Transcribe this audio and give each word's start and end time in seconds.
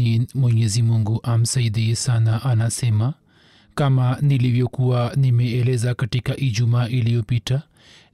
Muminin 0.00 0.26
mwenyezi 0.34 0.82
mungu 0.82 1.20
amsaidie 1.22 1.96
sana 1.96 2.42
anasema 2.42 3.14
kama 3.74 4.16
nilivyokuwa 4.20 5.12
nimeeleza 5.16 5.94
katika 5.94 6.36
ijumaa 6.36 6.88
iliyopita 6.88 7.62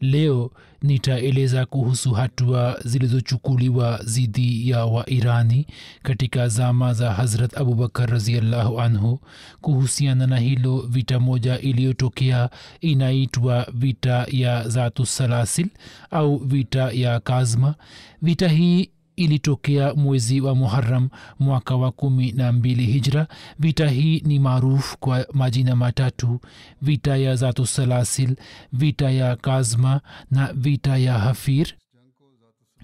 leo 0.01 0.51
nitaeleza 0.83 1.67
kuhusu 1.67 2.13
hatua 2.13 2.81
zilizochukuliwa 2.85 4.01
dhidi 4.05 4.71
ya 4.71 4.85
wairani 4.87 5.67
katika 6.03 6.49
zama 6.49 6.95
za 6.95 7.13
hazrat 7.15 7.57
abubakar 7.57 8.11
raziallahu 8.11 8.81
anhu. 8.81 9.21
Kuhusiana 9.61 10.27
na 10.27 10.39
hilo 10.39 10.79
vita 10.89 11.21
moja 11.21 11.59
iliyotokea 11.61 12.51
inaitwa 12.81 13.67
vita 13.75 14.27
ya 14.31 14.69
zatu 14.69 15.07
salasil 15.07 15.67
au 16.11 16.37
vita 16.39 16.91
ya 16.93 17.21
kazma. 17.21 17.75
Vita 18.23 18.49
hii 18.49 18.91
ilitokea 19.17 19.95
mwezi 19.95 20.41
wa 20.41 20.55
muharam 20.55 21.09
mwaka 21.39 21.77
wa 21.77 21.93
kumi 21.93 22.33
na 22.33 22.53
mbili 22.53 22.87
hijra. 22.87 23.27
Vita 23.59 23.89
hii 23.89 24.21
ni 24.27 24.39
maarufu 24.39 24.99
kwa 24.99 25.27
majina 25.33 25.77
matatu 25.77 26.41
vita 26.83 27.17
ya 27.17 27.37
zatusalasil 27.37 28.37
vita 28.73 29.11
ya 29.11 29.37
kazma 29.37 30.01
na 30.31 30.53
vita 30.53 30.97
ya 30.99 31.19
hafir. 31.19 31.67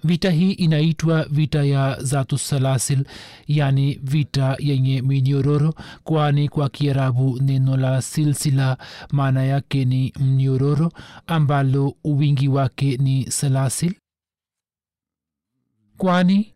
Vita 0.05 0.31
hii 0.31 0.51
inaitwa 0.51 1.23
vita 1.31 1.63
ya 1.63 1.97
zatusalasil 2.03 3.05
yani 3.47 3.99
vita 4.03 4.55
yenye 4.59 5.01
minyororo 5.01 5.73
kwani 6.03 6.49
kwa 6.49 6.69
kiarabu 6.69 7.39
neno 7.41 7.77
la 7.77 8.01
silsila 8.01 8.77
maana 9.11 9.43
yake 9.43 9.85
ni 9.85 10.13
mnyororo 10.19 10.91
ambalo 11.27 11.93
wingi 12.03 12.47
wake 12.47 12.97
ni 12.97 13.31
salasil 13.31 13.93
kwani 15.97 16.53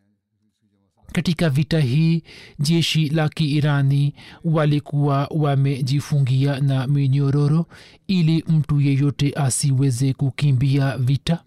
katika 1.14 1.50
vita 1.50 1.80
hii 1.80 2.24
jeshi 2.60 3.10
la 3.10 3.30
kiirani 3.30 4.14
walikuwa 4.44 5.28
wamejifungia 5.32 6.60
na 6.60 6.88
minyororo 6.88 7.66
ili 8.08 8.44
mtu 8.48 8.82
yeyote 8.82 9.34
asiweze 9.36 10.14
kukimbia 10.14 10.98
vita? 10.98 11.44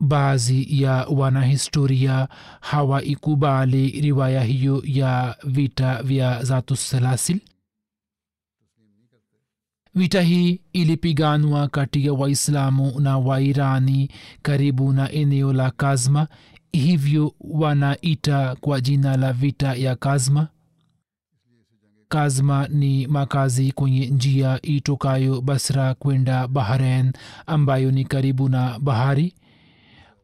Baadhi 0.00 0.82
ya 0.82 0.92
wanahistoria 1.06 2.28
hawaikubali 2.60 3.88
riwaya 4.00 4.42
hiyo 4.42 4.82
ya 4.86 5.36
vita 5.44 6.02
vya 6.02 6.44
zatusalasil 6.44 7.40
vita 9.94 10.22
hii 10.22 10.60
ilipiganwa 10.72 11.68
kati 11.68 12.06
ya 12.06 12.12
waislamu 12.12 13.00
na 13.00 13.18
wairani 13.18 14.10
karibu 14.42 14.92
na 14.92 15.12
eneo 15.12 15.52
la 15.52 15.70
kazma 15.70 16.28
hivyo 16.72 17.34
wanaita 17.40 18.56
kwa 18.60 18.80
jina 18.80 19.16
la 19.16 19.32
vita 19.32 19.74
ya 19.74 19.96
kazma. 19.96 20.48
Kazma 22.08 22.68
ni 22.68 23.06
makazi 23.06 23.72
kwenye 23.72 24.06
njia 24.06 24.58
itokayo 24.62 25.40
basra 25.40 25.94
kwenda 25.94 26.48
bahrain 26.48 27.12
ambayo 27.46 27.90
ni 27.90 28.04
karibu 28.04 28.48
na 28.48 28.78
bahari. 28.78 29.34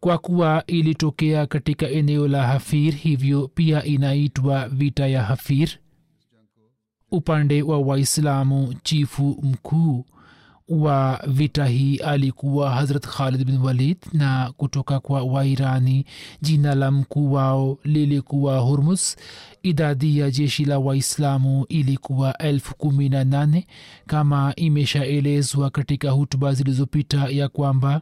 Kwa 0.00 0.18
kuwa 0.18 0.64
ilitokea 0.66 1.46
katika 1.46 1.88
eneo 1.88 2.28
la 2.28 2.46
hafir 2.46 2.94
hivyo 2.94 3.48
pia 3.54 3.84
inaitwa 3.84 4.68
vita 4.68 5.06
ya 5.06 5.22
hafir 5.22 5.68
upande 7.10 7.62
wa 7.62 7.78
waislamu 7.78 8.74
chifu 8.82 9.38
mkuu 9.42 10.04
wa 10.68 11.20
vita 11.26 11.66
hii 11.66 11.96
alikuwa 11.96 12.70
hazrat 12.70 13.06
khalid 13.06 13.44
bin 13.44 13.58
walid 13.58 13.96
na 14.12 14.52
kutoka 14.56 15.00
kwa 15.00 15.22
wairani 15.22 16.04
jina 16.42 16.74
la 16.74 16.90
mkuu 16.90 17.32
wao 17.32 17.78
lilikuwa 17.84 18.58
hurmus. 18.58 19.16
Idadi 19.62 20.18
ya 20.18 20.30
jeshi 20.30 20.64
la 20.64 20.78
waislamu 20.78 21.66
ilikuwa 21.68 22.38
elfu 22.38 22.76
kumi 22.76 23.08
na 23.08 23.24
nane 23.24 23.66
kama 24.06 24.52
imeshaelezwa 24.56 25.70
katika 25.70 26.10
hutuba 26.10 26.52
zilizopita 26.54 27.28
ya 27.28 27.48
kwamba 27.48 28.00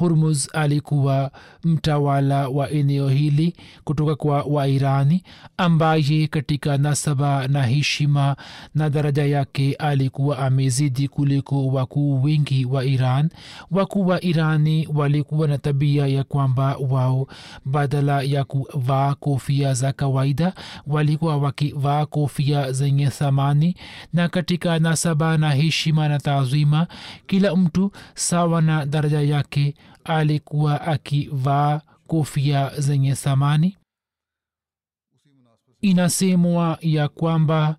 hurmuz 0.00 0.48
alikuwa 0.52 1.30
mtawala 1.64 2.48
wa 2.48 2.70
eneo 2.70 3.08
hili 3.08 3.56
kutoka 3.84 4.14
kwa 4.14 4.42
wairani 4.42 5.22
ambaye 5.56 6.26
katika 6.26 6.78
nasaba 6.78 7.48
na 7.48 7.62
heshima 7.62 8.36
na 8.74 8.90
daraja 8.90 9.24
yake 9.24 9.74
alikuwa 9.74 10.38
amezidi 10.38 11.08
kuliko 11.08 11.66
wakuu 11.66 12.22
wengi 12.22 12.64
wa 12.64 12.84
iran. 12.84 13.30
Wakuu 13.70 14.06
wa 14.06 14.24
irani 14.24 14.88
walikuwa 14.94 15.48
na 15.48 15.58
tabia 15.58 16.06
ya 16.06 16.24
kwamba 16.24 16.76
wao 16.76 17.26
badala 17.64 18.22
ya 18.22 18.44
kuvaa 18.44 19.14
kofia 19.14 19.74
za 19.74 19.92
kawaida 19.92 20.52
walikuwa 20.86 21.36
wakivaa 21.36 22.06
kofia 22.06 22.72
zenye 22.72 23.06
thamani 23.06 23.76
na 24.12 24.28
katika 24.28 24.78
nasaba 24.78 25.38
na 25.38 25.50
heshima 25.50 26.08
na 26.08 26.18
taazima 26.18 26.86
kila 27.26 27.56
mtu 27.56 27.92
sawa 28.14 28.62
na 28.62 28.86
daraja 28.86 29.20
yake 29.20 29.74
alikuwa 30.04 30.80
akivaa 30.80 31.80
kofia 32.06 32.80
zenye 32.80 33.14
thamani. 33.14 33.76
Inasemwa 35.80 36.78
ya 36.80 37.08
kwamba 37.08 37.76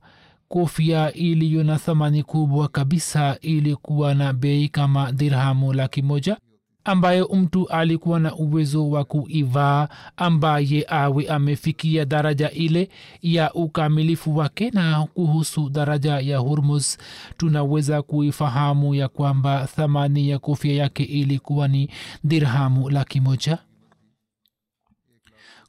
kofia 0.48 1.14
iliyo 1.14 1.64
na 1.64 1.78
thamani 1.80 2.24
kubwa 2.24 2.68
kabisa 2.68 3.38
ilikuwa 3.42 4.14
na 4.16 4.34
bei 4.34 4.70
kama 4.70 5.12
dirhamu 5.12 5.74
laki 5.74 6.02
moja 6.02 6.38
ambayo 6.84 7.30
mtu 7.34 7.68
alikuwa 7.70 8.20
na 8.20 8.36
uwezo 8.36 8.90
wa 8.90 9.04
kuivaa 9.06 9.88
ambaye 10.18 10.86
awe 10.90 11.28
amefikia 11.28 12.06
daraja 12.06 12.52
ile 12.52 12.90
ya 13.22 13.54
ukamilifu 13.54 14.38
wake. 14.38 14.70
Na 14.74 15.08
kuhusu 15.14 15.70
daraja 15.70 16.20
ya 16.20 16.38
hurmus 16.38 16.98
tunaweza 17.38 18.02
kuifahamu 18.02 18.96
ya 18.96 19.08
kwamba 19.08 19.68
thamani 19.76 20.30
ya 20.30 20.40
kofia 20.40 20.74
yake 20.74 21.04
ilikuwa 21.04 21.68
ni 21.68 21.90
dirhamu 22.24 22.90
laki 22.90 23.22
moja 23.22 23.58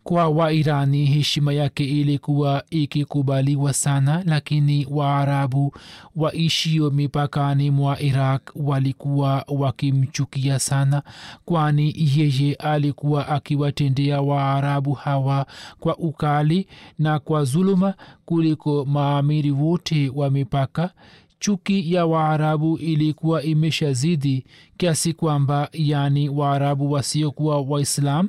kwa 0.04 0.28
wairani 0.28 1.04
heshima 1.06 1.52
yake 1.52 1.84
ilikuwa 1.84 2.64
ikikubaliwa 2.70 3.72
sana 3.72 4.22
lakini 4.26 4.86
waarabu 4.90 5.74
waishio 6.16 6.90
mipakani 6.90 7.70
mwa 7.70 8.00
iraq 8.00 8.50
walikuwa 8.54 9.44
wakimchukia 9.48 10.58
sana 10.58 11.02
kwani 11.44 11.94
yeye 12.16 12.54
alikuwa 12.54 13.28
akiwatendea 13.28 14.20
waarabu 14.20 14.92
hawa 14.92 15.46
kwa 15.80 15.96
ukali 15.98 16.66
na 16.98 17.18
kwa 17.18 17.44
zuluma 17.44 17.94
kuliko 18.24 18.84
maamiri 18.84 19.50
wote 19.50 20.12
wa 20.14 20.30
mipaka. 20.30 20.90
Chuki 21.38 21.94
ya 21.94 22.06
waarabu 22.06 22.76
ilikuwa 22.78 23.42
imeshazidi 23.42 24.44
kiasi 24.76 25.12
kwamba 25.12 25.68
yani 25.72 26.28
waarabu 26.28 26.92
wasiokuwa 26.92 27.60
waislam 27.60 28.28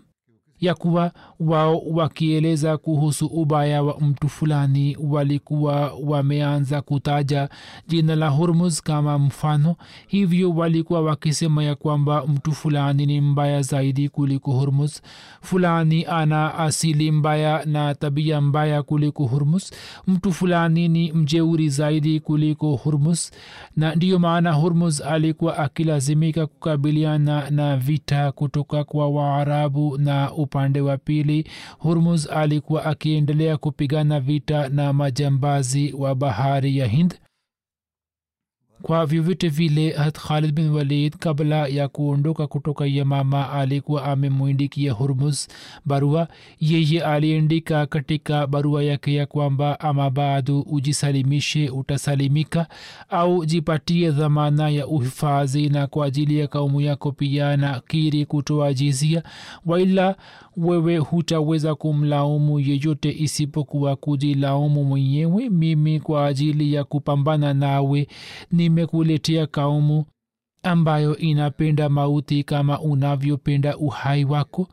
ya 0.59 0.75
kuwa 0.75 1.11
wao 1.47 1.79
wakieleza 1.79 2.77
kuhusu 2.77 3.25
ubaya 3.25 3.83
wa 3.83 3.99
mtu 3.99 4.29
fulani 4.29 4.97
walikuwa 5.09 5.93
wameanza 6.03 6.81
kutaja 6.81 7.49
jina 7.87 8.15
la 8.15 8.29
hormuz 8.29 8.81
kama 8.81 9.19
mfano. 9.19 9.75
Hivyo 10.07 10.49
walikuwa 10.51 11.01
wakisema 11.01 11.63
ya 11.63 11.75
kwamba 11.75 12.27
mtu 12.27 12.51
fulani 12.51 13.05
ni 13.05 13.21
mbaya 13.21 13.61
zaidi 13.61 14.09
kuliko 14.09 14.51
hormuz. 14.51 15.01
Fulani 15.41 16.05
ana 16.05 16.55
asili 16.55 17.11
mbaya 17.11 17.65
na 17.65 17.95
tabia 17.95 18.41
mbaya 18.41 18.83
kuliko 18.83 19.25
hormuz. 19.25 19.71
Mtu 20.07 20.31
fulani 20.33 20.87
ni 20.87 21.11
mjeuri 21.11 21.69
zaidi 21.69 22.19
kuliko 22.19 22.75
hormuz. 22.75 23.29
Na 23.77 23.95
ndiyo 23.95 24.19
maana 24.19 24.51
hormuz 24.51 25.01
alikuwa 25.01 25.57
akilazimika 25.57 26.47
kukabiliana 26.47 27.49
na 27.49 27.77
vita 27.77 28.31
kutoka 28.31 28.83
kwa 28.83 29.09
waarabu 29.09 29.97
na 29.97 30.33
upande 30.33 30.81
wa 30.81 30.97
pili 30.97 31.32
hurmuz 31.79 32.27
alikuwa 32.31 32.85
akiendelea 32.85 33.57
kupigana 33.57 34.19
vita 34.19 34.69
na 34.69 34.93
majambazi 34.93 35.93
wa 35.97 36.15
bahari 36.15 36.77
ya 36.77 36.87
hind 36.87 37.15
kwa 38.83 39.05
vyovyote 39.05 39.47
vile 39.49 39.91
hat 39.91 40.19
khalid 40.19 40.51
bin 40.55 40.69
walid 40.69 41.15
kabla 41.17 41.67
ya 41.67 41.87
kuondoka 41.87 42.47
kutoka 42.47 42.85
yamama 42.85 43.51
alikuwa 43.51 44.03
amemwindikia 44.05 44.91
hurmus 44.91 45.47
barua. 45.85 46.27
Yeye 46.59 47.01
aliandika 47.03 47.85
katika 47.85 48.47
barua 48.47 48.83
yake 48.83 49.13
ya 49.13 49.25
kwamba 49.25 49.79
ama 49.79 50.09
bado 50.09 50.61
ujisalimishe 50.61 51.69
utasalimika 51.69 52.67
au 53.09 53.45
jipatie 53.45 54.11
dhamana 54.11 54.69
ya 54.69 54.87
uhifadhi 54.87 55.69
na 55.69 55.87
kwa 55.87 56.05
ajili 56.05 56.39
ya 56.39 56.47
kaumu 56.47 56.81
yako 56.81 57.11
pia 57.11 57.57
na 57.57 57.79
kiri 57.87 58.25
kutoa 58.25 58.73
jizia 58.73 59.23
waila 59.65 60.15
wewe 60.57 60.97
hutaweza 60.97 61.75
kumlaumu 61.75 62.59
yeyote 62.59 63.15
isipokuwa 63.19 63.95
kujilaumu 63.95 64.83
mwenyewe. 64.83 65.49
Mimi 65.49 65.99
kwa 65.99 66.25
ajili 66.25 66.73
ya 66.73 66.83
kupambana 66.83 67.53
nawe 67.53 68.07
nimekuletea 68.77 69.47
kaumu 69.47 70.05
ambayo 70.63 71.17
inapenda 71.17 71.89
mauti 71.89 72.43
kama 72.43 72.79
unavyopenda 72.81 73.77
uhai 73.77 74.25
wako? 74.25 74.67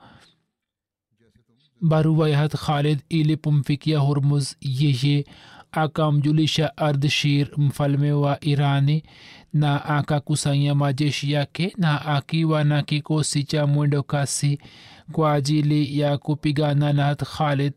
Barua 1.81 2.29
ya 2.31 2.39
hat 2.39 2.55
khalid 2.57 3.03
ilipomfikia 3.09 3.99
hormuz 3.99 4.55
yeye 4.61 5.25
akamjulisha 5.73 6.77
ardshir 6.77 7.49
mfalme 7.59 8.13
wa 8.13 8.45
irani 8.45 9.03
na 9.53 9.85
akakusanya 9.85 10.75
majeshi 10.75 11.33
yake 11.33 11.75
na 11.79 12.07
akiwa 12.07 12.65
na 12.65 12.83
kikosi 12.83 13.45
cha 13.45 13.67
mwendo 13.67 14.03
kasi 14.03 14.59
kwa 15.13 15.33
ajili 15.33 15.99
ya 15.99 16.19
kupigana 16.19 16.93
na 16.93 17.05
hat 17.05 17.25
khalid 17.25 17.73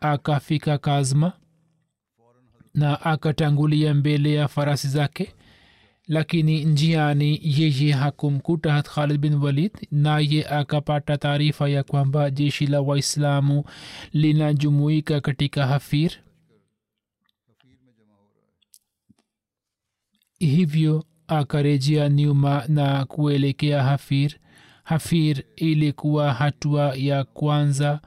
akafika 0.00 0.78
kazma 0.78 1.32
na 2.74 3.00
akatangulia 3.02 3.94
mbele 3.94 4.34
ya 4.34 4.48
farasi 4.48 4.88
zake 4.88 5.34
lakini 6.08 6.64
njiani 6.64 7.40
yeye 7.42 7.92
hakumkuta 7.92 8.82
khalid 8.82 9.20
bin 9.20 9.34
walid 9.34 9.72
naye 9.90 10.44
akapata 10.48 11.16
taarifa 11.16 11.68
ya 11.68 11.82
kwamba 11.82 12.30
jeshi 12.30 12.66
la 12.66 12.80
waislamu 12.80 13.64
linajumuika 14.12 15.20
katika 15.20 15.66
hafir. 15.66 16.12
Hivyo 20.38 21.04
akarejea 21.26 22.08
nyuma 22.08 22.64
na 22.68 23.04
kuelekea 23.04 23.82
hafir. 23.82 24.32
Hafir 24.84 25.42
ilikuwa 25.56 26.32
hatua 26.34 26.94
ya 26.96 27.24
kwanza 27.24 28.00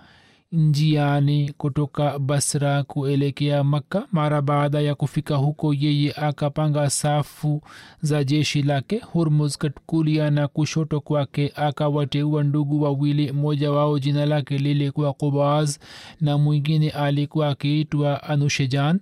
njiani 0.51 1.53
kutoka 1.57 2.19
basra 2.19 2.83
kuelekea 2.83 3.63
makka. 3.63 4.07
Mara 4.11 4.41
baada 4.41 4.81
ya 4.81 4.95
kufika 4.95 5.35
huko 5.35 5.73
yeye 5.73 6.13
akapanga 6.15 6.89
safu 6.89 7.61
za 8.01 8.23
jeshi 8.23 8.61
lake 8.61 8.99
hurmus 8.99 9.57
kulia 9.85 10.31
na 10.31 10.47
kushoto 10.47 11.01
kwake 11.01 11.51
akawateua 11.55 12.43
ndugu 12.43 12.81
wawili 12.81 13.31
mmoja 13.31 13.71
wao 13.71 13.99
jina 13.99 14.25
lake 14.25 14.57
lilikuwa 14.57 15.13
kubaz 15.13 15.77
na 16.21 16.37
mwingine 16.37 16.89
alikuwa 16.89 17.47
akiitwa 17.49 18.23
anushejan. 18.23 18.99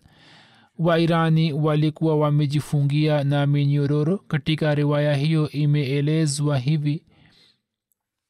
Wairani 0.80 1.54
walikuwa 1.54 2.16
wamejifungia 2.18 3.24
na 3.24 3.48
minyororo. 3.48 4.18
Katika 4.28 4.76
riwaya 4.76 5.16
hiyo 5.16 5.50
imeelezwa 5.50 6.58
hivi 6.58 7.04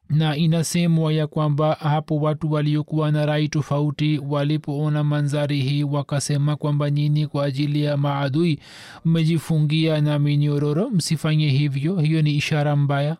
na 0.10 0.38
inasemwa 0.38 1.14
ya 1.14 1.28
kwamba 1.28 1.74
hapo 1.74 2.16
watu 2.18 2.52
waliokuwa 2.52 3.12
na 3.12 3.26
rai 3.26 3.48
tofauti 3.50 4.18
walipoona 4.30 5.04
manzari 5.04 5.62
hii 5.62 5.84
wakasema 5.84 6.56
kwamba 6.56 6.90
nyini 6.92 7.28
kwa 7.28 7.46
ajili 7.46 7.84
ya 7.84 7.98
maadui 7.98 8.60
mmejifungia 9.06 10.02
na 10.02 10.20
minyororo 10.20 10.90
msifanye 10.90 11.50
hivyo. 11.50 12.00
Hiyo 12.00 12.22
ni 12.22 12.36
ishara 12.36 12.76
mbaya. 12.76 13.18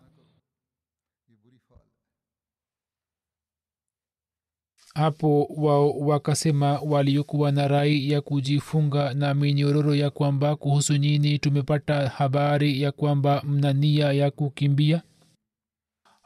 Hapo 4.94 5.44
wao 5.56 5.90
wakasema 5.98 6.80
waliokuwa 6.80 7.52
na 7.52 7.68
rai 7.68 8.10
ya 8.10 8.20
kujifunga 8.20 9.14
na 9.14 9.34
minyororo 9.34 9.94
ya 9.94 10.10
kwamba 10.10 10.56
kuhusu 10.56 10.96
nyini 10.96 11.38
tumepata 11.38 12.08
habari 12.08 12.82
ya 12.82 12.92
kwamba 12.92 13.42
mna 13.46 13.72
nia 13.72 14.12
ya 14.12 14.30
kukimbia 14.30 15.02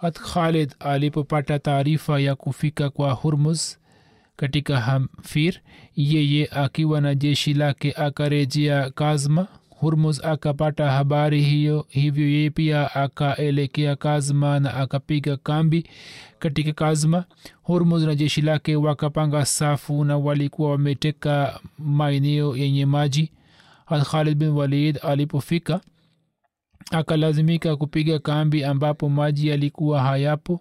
hat 0.00 0.18
khalid 0.20 0.74
alipopata 0.80 1.58
taarifa 1.58 2.20
ya 2.20 2.34
kufika 2.34 2.90
kwa 2.90 3.12
hurmus 3.12 3.78
katika 4.36 4.80
hamfir 4.80 5.54
yeye 5.96 6.48
akiwa 6.52 7.00
na 7.00 7.14
jeshi 7.14 7.54
lake 7.54 7.92
akarejea 7.92 8.90
kazma. 8.90 9.46
Hurmus 9.68 10.24
akapata 10.24 10.90
habari 10.90 11.42
hiyo 11.42 11.86
hivyo 11.88 12.28
yeye 12.30 12.50
pia 12.50 12.94
akaelekea 12.94 13.96
kazma 13.96 14.60
na 14.60 14.74
akapiga 14.74 15.36
kambi 15.36 15.86
katika 16.38 16.72
kazma. 16.72 17.24
Hurmus 17.62 18.02
na 18.02 18.14
jeshi 18.14 18.40
lake 18.42 18.76
wakapanga 18.76 19.46
safu 19.46 20.04
na 20.04 20.16
walikuwa 20.18 20.70
wameteka 20.70 21.60
maeneo 21.78 22.56
yenye 22.56 22.86
maji. 22.86 23.32
Hat 23.86 24.02
khalid 24.08 24.38
bin 24.38 24.48
walid 24.48 24.98
alipofika 25.02 25.80
akalazimika 26.90 27.76
kupiga 27.76 28.18
kambi 28.18 28.64
ambapo 28.64 29.08
maji 29.08 29.48
yalikuwa 29.48 30.02
hayapo. 30.02 30.60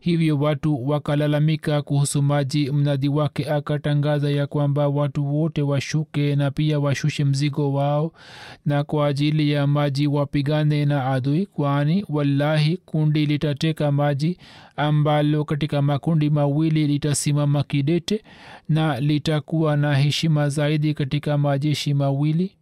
Hivyo 0.00 0.38
watu 0.38 0.88
wakalalamika 0.88 1.82
kuhusu 1.82 2.22
maji. 2.22 2.70
Mnadi 2.72 3.08
wake 3.08 3.50
akatangaza 3.50 4.30
ya 4.30 4.46
kwamba 4.46 4.88
watu 4.88 5.34
wote 5.36 5.62
washuke 5.62 6.36
na 6.36 6.50
pia 6.50 6.78
washushe 6.80 7.24
mzigo 7.24 7.72
wao 7.72 8.12
na 8.66 8.84
kwa 8.84 9.06
ajili 9.06 9.50
ya 9.50 9.66
maji 9.66 10.06
wapigane 10.06 10.84
na 10.84 11.06
adui 11.06 11.46
kwani 11.46 12.04
wallahi 12.08 12.76
kundi 12.76 13.26
litateka 13.26 13.92
maji 13.92 14.38
ambalo 14.76 15.44
katika 15.44 15.82
makundi 15.82 16.30
mawili 16.30 16.86
litasimama 16.86 17.62
kidete 17.62 18.22
na 18.68 19.00
litakuwa 19.00 19.76
na 19.76 19.94
heshima 19.94 20.48
zaidi 20.48 20.94
katika 20.94 21.38
majeshi 21.38 21.94
mawili 21.94 22.52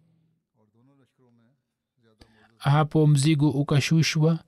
hapo 2.58 3.06
mzigo 3.06 3.50
ukashushwa 3.50 4.38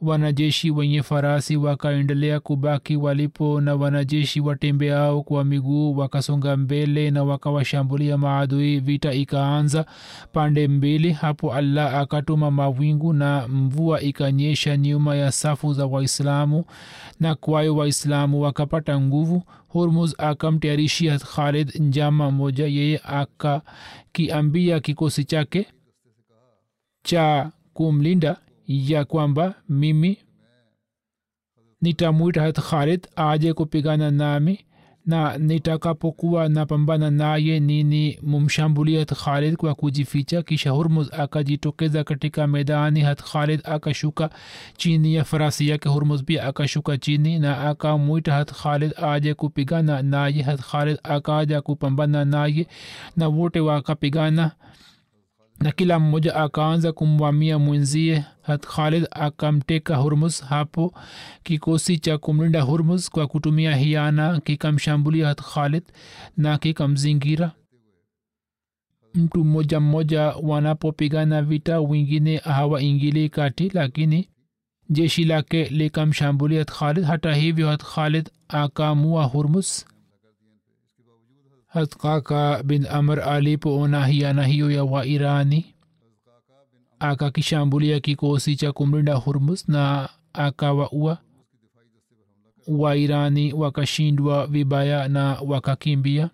wanajeshi 0.00 0.70
wenye 0.70 1.02
farasi 1.02 1.56
wakaendelea 1.56 2.40
kubaki 2.40 2.96
walipo 2.96 3.60
na 3.60 3.74
wanajeshi 3.74 4.40
watembeao 4.40 5.22
kwa 5.22 5.44
miguu 5.44 5.96
wakasonga 5.96 6.56
mbele 6.56 7.10
na 7.10 7.24
wakawashambulia 7.24 8.18
maadui. 8.18 8.80
Vita 8.80 9.12
ikaanza 9.12 9.86
pande 10.32 10.68
mbili 10.68 11.12
hapo 11.12 11.54
allah 11.54 11.94
akatuma 11.94 12.50
mawingu 12.50 13.12
na 13.12 13.48
mvua 13.48 14.00
ikanyesha 14.00 14.76
nyuma 14.76 15.16
ya 15.16 15.32
safu 15.32 15.72
za 15.74 15.86
waislamu 15.86 16.64
na 17.20 17.34
kwayo 17.34 17.76
waislamu 17.76 18.40
wakapata 18.42 19.00
nguvu. 19.00 19.42
Hormuz 19.68 20.14
akamtayarishia 20.18 21.18
khalid 21.18 21.74
njama 21.80 22.30
moja 22.30 22.66
yeye 22.66 23.00
akakiambia 23.04 24.80
kikosi 24.80 25.24
chake 25.24 25.66
cha 27.02 27.50
kumlinda 27.80 28.36
ya 28.66 29.04
kwamba 29.04 29.54
mimi 29.68 30.18
nitamwita 31.80 32.42
hat 32.42 32.60
khalid 32.60 33.06
aje 33.16 33.52
kupigana 33.52 34.10
nami 34.10 34.58
na 35.06 35.38
nitakapokuwa 35.38 36.48
napambana 36.48 37.10
naye 37.10 37.60
nini 37.60 38.18
mumshambulia 38.22 38.98
hat 38.98 39.12
khalid 39.14 39.56
kwa 39.56 39.74
kujificha? 39.74 40.42
Kisha 40.42 40.70
hurmuz 40.70 41.08
akajitokeza 41.12 42.04
katika 42.04 42.46
medani 42.46 43.00
hat 43.00 43.22
khalid 43.22 43.60
akashuka 43.64 44.30
chini 44.76 45.14
ya 45.14 45.24
farasi 45.24 45.68
yake 45.68 45.88
hurmuz 45.88 46.22
pia 46.22 46.44
akashuka 46.46 46.98
chini 46.98 47.38
na 47.38 47.68
akamwita 47.68 48.32
hat 48.34 48.52
khalid 48.52 48.92
aje 49.02 49.34
kupigana 49.34 50.02
naye. 50.02 50.42
Hat 50.42 50.60
khalid 50.60 50.98
akaja 51.02 51.62
kupambana 51.62 52.24
naye 52.24 52.66
na 53.16 53.28
wote 53.28 53.60
wakapigana 53.60 54.50
na 55.60 55.72
kila 55.72 55.98
mmoja 55.98 56.34
akaanza 56.34 56.92
kumvamia 56.92 57.58
mwenzie 57.58 58.24
hat 58.42 58.66
khalid 58.66 59.06
akamteka 59.10 59.96
hurmus 59.96 60.44
hapo 60.44 60.94
kikosi 61.42 61.98
cha 61.98 62.18
kumlinda 62.18 62.62
hurmus 62.62 63.10
kwa 63.10 63.26
kutumia 63.26 63.76
hiana 63.76 64.40
kikamshambulia 64.40 65.26
hat 65.26 65.42
khalid 65.42 65.82
na 66.36 66.58
kikamzingira. 66.58 67.52
Mtu 69.14 69.44
mmoja 69.44 69.80
mmoja 69.80 70.20
wanapopigana 70.42 71.42
vita 71.42 71.80
wengine 71.80 72.36
hawaingili 72.36 73.28
kati 73.28 73.68
lakini 73.74 74.28
jeshi 74.90 75.24
lake 75.24 75.64
likamshambulia 75.64 76.58
hat 76.58 76.70
khalid. 76.72 77.04
Hata 77.04 77.34
hivyo 77.34 77.68
hat 77.68 77.84
khalid 77.84 78.30
akamua 78.48 79.24
hurmus 79.24 79.86
hat 81.70 81.96
kaka 81.96 82.62
bin 82.62 82.86
amr 82.86 83.20
alipoona 83.20 84.06
hiana 84.06 84.44
hiyo 84.46 84.70
ya 84.70 84.84
wairani 84.84 85.74
akakishambulia 86.98 88.00
kikosi 88.00 88.56
cha 88.56 88.72
kumlinda 88.72 89.14
hurmus 89.14 89.68
na 89.68 90.08
akawaua. 90.32 91.18
Wairani 92.68 93.52
wakashindwa 93.52 94.46
vibaya 94.46 95.08
na 95.08 95.38
wakakimbia 95.46 96.30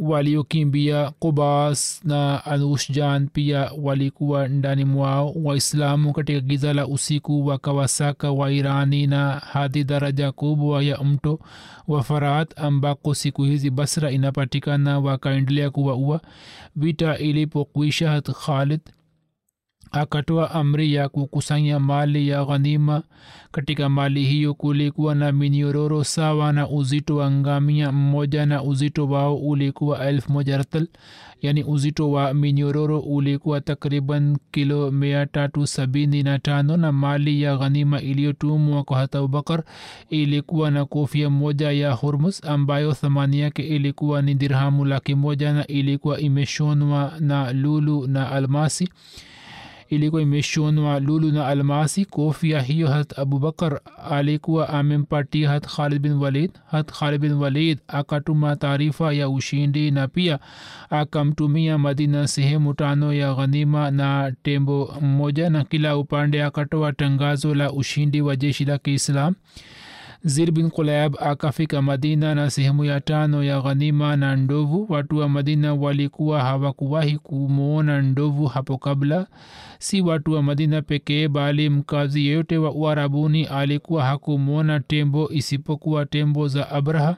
waliokimbia 0.00 1.10
kubas 1.18 2.00
na 2.04 2.44
anushjan 2.44 3.28
pia 3.28 3.70
walikuwa 3.82 4.48
ndani 4.48 4.84
mwao. 4.84 5.32
Waislamu 5.44 6.12
katika 6.12 6.40
giza 6.40 6.72
la 6.74 6.86
usiku 6.86 7.46
wakawasaka 7.46 8.30
wairani 8.30 9.06
na 9.06 9.30
hadi 9.32 9.84
daraja 9.84 10.32
kubwa 10.32 10.82
ya 10.82 10.98
mto 10.98 11.38
wa 11.88 12.02
farat 12.02 12.58
ambako 12.60 13.14
siku 13.14 13.42
hizi 13.44 13.70
basra 13.70 14.10
inapatikana 14.10 14.98
wakaendelea 14.98 15.70
kuwaua. 15.70 16.20
Vita 16.76 17.18
ilipokwisha 17.18 18.20
khalid 18.20 18.80
akatoa 19.90 20.50
amri 20.50 20.94
ya 20.94 21.08
kukusanya 21.08 21.80
mali 21.80 22.28
ya 22.28 22.44
ghanima. 22.44 23.02
Katika 23.52 23.88
mali 23.88 24.24
hiyo 24.24 24.54
kulikuwa 24.54 25.14
na 25.14 25.32
minyororo 25.32 26.04
sawa 26.04 26.52
na 26.52 26.68
uzito 26.68 27.16
wa 27.16 27.30
ngamia 27.30 27.92
mmoja 27.92 28.46
na 28.46 28.62
uzito 28.62 29.06
wao 29.08 29.36
ulikuwa 29.36 30.06
elfu 30.08 30.32
moja 30.32 30.56
ratal. 30.56 30.86
Yani 31.42 31.64
uzito 31.64 32.10
wa 32.10 32.34
minyororo 32.34 32.98
ulikuwa 33.00 33.60
takriban 33.60 34.36
kilo 34.50 34.90
mia 34.90 35.26
tatu 35.26 35.66
sabini 35.66 36.22
na 36.22 36.38
tano 36.38 36.76
na 36.76 36.92
mali 36.92 37.42
ya 37.42 37.56
ghanima 37.56 38.00
iliyotumwa 38.00 38.84
kwa 38.84 38.98
hata 38.98 39.18
abubakar 39.18 39.62
ilikuwa 40.10 40.70
na 40.70 40.84
kofia 40.84 41.30
moja 41.30 41.70
ya 41.72 41.92
hurmus 41.92 42.44
ambayo 42.44 42.92
thamani 42.92 43.40
yake 43.40 43.62
ilikuwa 43.62 44.22
ni 44.22 44.34
dirhamu 44.34 44.84
laki 44.84 45.14
moja 45.14 45.52
na 45.52 45.66
ilikuwa 45.66 46.20
imeshonwa 46.20 47.12
na 47.20 47.52
lulu 47.52 48.06
na 48.06 48.30
almasi 48.30 48.88
ilikuwa 49.90 50.22
imeshonwa 50.22 51.00
lulu 51.00 51.32
na 51.32 51.46
almasi. 51.46 52.04
Kofia 52.04 52.60
hiyo 52.60 52.88
hat 52.88 53.18
abubakar 53.18 53.80
alikuwa 54.10 54.68
amempatia 54.68 55.48
hat 55.50 55.66
khalid 55.76 56.02
bin 56.02 56.12
walid. 56.12 56.50
Hat 56.70 56.92
khalid 56.92 57.20
bin 57.20 57.32
walid 57.32 57.78
akatuma 57.88 58.56
taarifa 58.56 59.12
ya 59.12 59.28
ushindi 59.28 59.90
na 59.90 60.08
pia 60.08 60.38
akamtumia 60.90 61.78
madina 61.78 62.28
sehemu 62.28 62.74
tano 62.74 63.12
ya 63.12 63.34
ghanima 63.34 63.90
na 63.90 64.32
tembo 64.42 64.94
mmoja 65.00 65.50
na 65.50 65.64
kila 65.64 65.96
upande 65.96 66.44
akatoa 66.44 66.92
tangazo 66.92 67.54
la 67.54 67.72
ushindi 67.72 68.20
wa 68.20 68.36
jeshi 68.36 68.64
la 68.64 68.78
kiislam 68.78 69.34
zir 70.24 70.50
bin 70.50 70.70
kulayab 70.70 71.16
akafika 71.20 71.82
madina 71.82 72.34
na 72.34 72.50
sehemu 72.50 72.84
ya 72.84 73.00
tano 73.00 73.44
ya 73.44 73.60
ghanima 73.60 74.16
na 74.16 74.36
ndovu. 74.36 74.86
Watu 74.88 75.16
wa 75.18 75.28
madina 75.28 75.74
walikuwa 75.74 76.40
hawakuwahi 76.40 77.18
kumwona 77.18 78.02
ndovu 78.02 78.46
hapo 78.46 78.78
kabla. 78.78 79.26
Si 79.78 80.00
watu 80.00 80.32
wa 80.32 80.42
madina 80.42 80.82
pekee 80.82 81.28
bali 81.28 81.70
mkazi 81.70 82.26
yeyote 82.26 82.58
wa 82.58 82.72
uarabuni 82.72 83.44
alikuwa 83.44 84.04
hakumwona 84.04 84.80
tembo 84.80 85.30
isipokuwa 85.32 86.06
tembo 86.06 86.48
za 86.48 86.70
abraha 86.70 87.16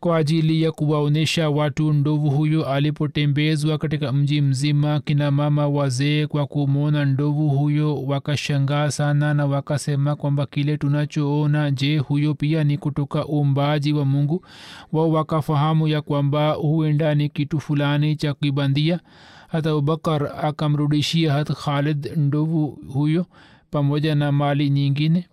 kwa 0.00 0.16
ajili 0.16 0.62
ya 0.62 0.72
kuwaonyesha 0.72 1.50
watu 1.50 1.92
ndovu 1.92 2.30
huyo 2.30 2.68
alipotembezwa 2.68 3.78
katika 3.78 4.12
mji 4.12 4.40
mzima. 4.40 5.00
Kina 5.00 5.30
mama 5.30 5.68
wazee 5.68 6.26
kwa 6.26 6.46
kumwona 6.46 7.04
ndovu 7.04 7.48
huyo 7.48 8.02
wakashangaa 8.02 8.90
sana 8.90 9.34
na 9.34 9.46
wakasema 9.46 10.16
kwamba 10.16 10.46
kile 10.46 10.76
tunachoona 10.76 11.70
je 11.70 11.98
huyo 11.98 12.34
pia 12.34 12.64
ni 12.64 12.78
kutoka 12.78 13.26
uumbaji 13.28 13.92
wa 13.92 14.04
mungu? 14.04 14.46
Wao 14.92 15.10
wakafahamu 15.10 15.88
ya 15.88 16.02
kwamba 16.02 16.52
huenda 16.52 17.14
ni 17.14 17.28
kitu 17.28 17.60
fulani 17.60 18.16
cha 18.16 18.34
kibandia. 18.34 19.00
Hata 19.48 19.70
abubakar 19.70 20.32
akamrudishia 20.46 21.32
hat 21.32 21.52
khalid 21.52 22.12
ndovu 22.16 22.66
huyo 22.92 23.26
pamoja 23.70 24.14
na 24.14 24.32
mali 24.32 24.70
nyingine. 24.70 25.28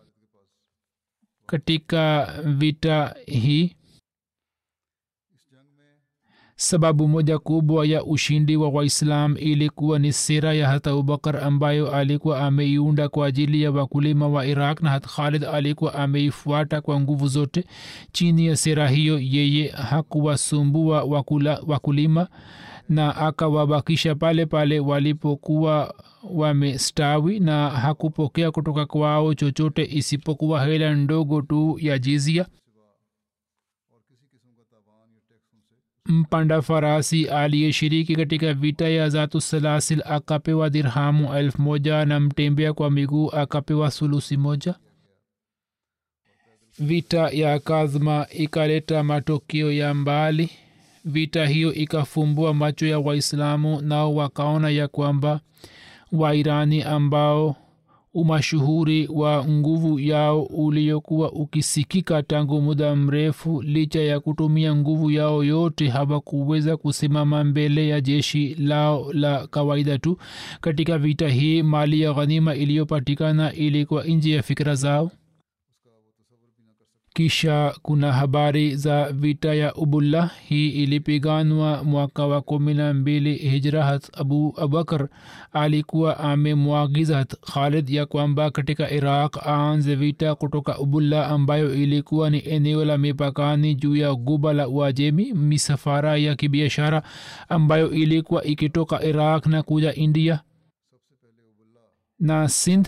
Katika 1.45 2.33
vita 2.45 3.15
hii 3.25 3.76
sababu 6.67 7.07
moja 7.07 7.39
kubwa 7.39 7.85
ya 7.85 8.03
ushindi 8.03 8.57
wa 8.57 8.69
waislam 8.69 9.35
ilikuwa 9.39 9.99
ni 9.99 10.13
sera 10.13 10.53
ya 10.53 10.67
hat 10.67 10.87
abubakar 10.87 11.43
ambayo 11.43 11.91
alikuwa 11.91 12.39
ameiunda 12.39 13.09
kwa 13.09 13.27
ajili 13.27 13.61
ya 13.61 13.71
wakulima 13.71 14.27
wa 14.27 14.45
iraq 14.45 14.81
na 14.81 14.89
hat 14.89 15.07
khalid 15.07 15.43
alikuwa 15.45 15.93
ameifuata 15.95 16.81
kwa 16.81 16.99
nguvu 17.01 17.27
zote. 17.27 17.63
Chini 18.11 18.45
ya 18.45 18.55
sera 18.55 18.87
hiyo 18.89 19.19
yeye 19.19 19.67
hakuwasumbua 19.67 21.03
wakulima 21.67 22.27
na 22.89 23.15
akawabakisha 23.15 24.15
pale 24.15 24.45
pale 24.45 24.79
walipokuwa 24.79 25.93
wamestawi 26.33 27.39
na 27.39 27.69
hakupokea 27.69 28.51
kutoka 28.51 28.85
kwao 28.85 29.33
chochote 29.33 29.87
isipokuwa 29.91 30.65
hela 30.65 30.95
ndogo 30.95 31.41
tu 31.41 31.77
ya 31.81 31.99
jizia 31.99 32.45
mpanda 36.07 36.61
farasi 36.61 37.25
aliyeshiriki 37.29 38.15
katika 38.15 38.53
vita 38.53 38.89
ya 38.89 39.09
zatusalasil 39.09 40.01
akapewa 40.05 40.69
dirhamu 40.69 41.33
elfu 41.35 41.61
moja 41.61 42.05
na 42.05 42.19
mtembea 42.19 42.73
kwa 42.73 42.91
miguu 42.91 43.29
akapewa 43.31 43.91
sulusi 43.91 44.37
moja? 44.37 44.75
Vita 46.79 47.29
ya 47.29 47.59
kazma 47.59 48.27
ikaleta 48.31 49.03
matokeo 49.03 49.71
ya 49.71 49.93
mbali. 49.93 50.49
Vita 51.05 51.45
hiyo 51.45 51.73
ikafumbua 51.73 52.53
macho 52.53 52.85
ya 52.87 52.99
waislamu 52.99 53.81
nao 53.81 54.15
wakaona 54.15 54.69
ya 54.69 54.87
kwamba 54.87 55.39
wairani 56.11 56.83
ambao 56.83 57.55
umashuhuri 58.21 59.09
wa 59.13 59.45
nguvu 59.47 59.99
yao 59.99 60.43
uliokuwa 60.43 61.31
ukisikika 61.31 62.23
tangu 62.23 62.61
muda 62.61 62.95
mrefu 62.95 63.61
licha 63.61 64.01
ya 64.01 64.19
kutumia 64.19 64.75
nguvu 64.75 65.11
yao 65.11 65.43
yote 65.43 65.87
hawakuweza 65.89 66.77
kusimama 66.77 67.43
mbele 67.43 67.87
ya 67.87 68.01
jeshi 68.01 68.55
lao 68.59 69.13
la 69.13 69.47
kawaida 69.47 69.97
tu. 69.97 70.17
Katika 70.61 70.97
vita 70.97 71.29
hii 71.29 71.63
mali 71.63 72.01
ya 72.01 72.13
ghanima 72.13 72.55
iliyopatikana 72.55 73.53
ilikuwa 73.53 74.03
nje 74.03 74.31
ya 74.31 74.43
fikira 74.43 74.75
zao 74.75 75.11
kisha 77.17 77.75
kuna 77.81 78.13
habari 78.13 78.75
za 78.75 79.11
vita 79.11 79.53
ya 79.53 79.73
ubullah 79.75 80.31
hii 80.49 80.69
ilipiganwa 80.69 81.83
mwaka 81.83 82.25
wa 82.27 82.41
kumi 82.41 82.73
na 82.73 82.93
mbili 82.93 83.33
hijra. 83.35 83.85
Hat 83.85 84.19
abu 84.19 84.53
abakar 84.57 85.07
alikuwa 85.53 86.19
amemwagiza 86.19 87.17
hat 87.17 87.35
khalid 87.53 87.89
ya 87.89 88.05
kwamba 88.05 88.51
katika 88.51 88.91
iraq 88.91 89.37
aanze 89.47 89.95
vita 89.95 90.35
kutoka 90.35 90.79
ubullah 90.79 91.31
ambayo 91.31 91.73
ilikuwa 91.75 92.29
ni 92.29 92.39
eneo 92.49 92.85
la 92.85 92.97
mipakani 92.97 93.75
juu 93.75 93.95
ya 93.95 94.15
guba 94.15 94.53
la 94.53 94.67
uajemi 94.67 95.33
misafara 95.33 96.17
ya 96.17 96.35
kibiashara 96.35 97.03
ambayo 97.49 97.91
ilikuwa 97.91 98.43
ikitoka 98.43 99.03
iraq 99.03 99.45
na 99.45 99.63
kuja 99.63 99.93
india. 99.95 100.39
Na 102.19 102.49
sindh 102.49 102.87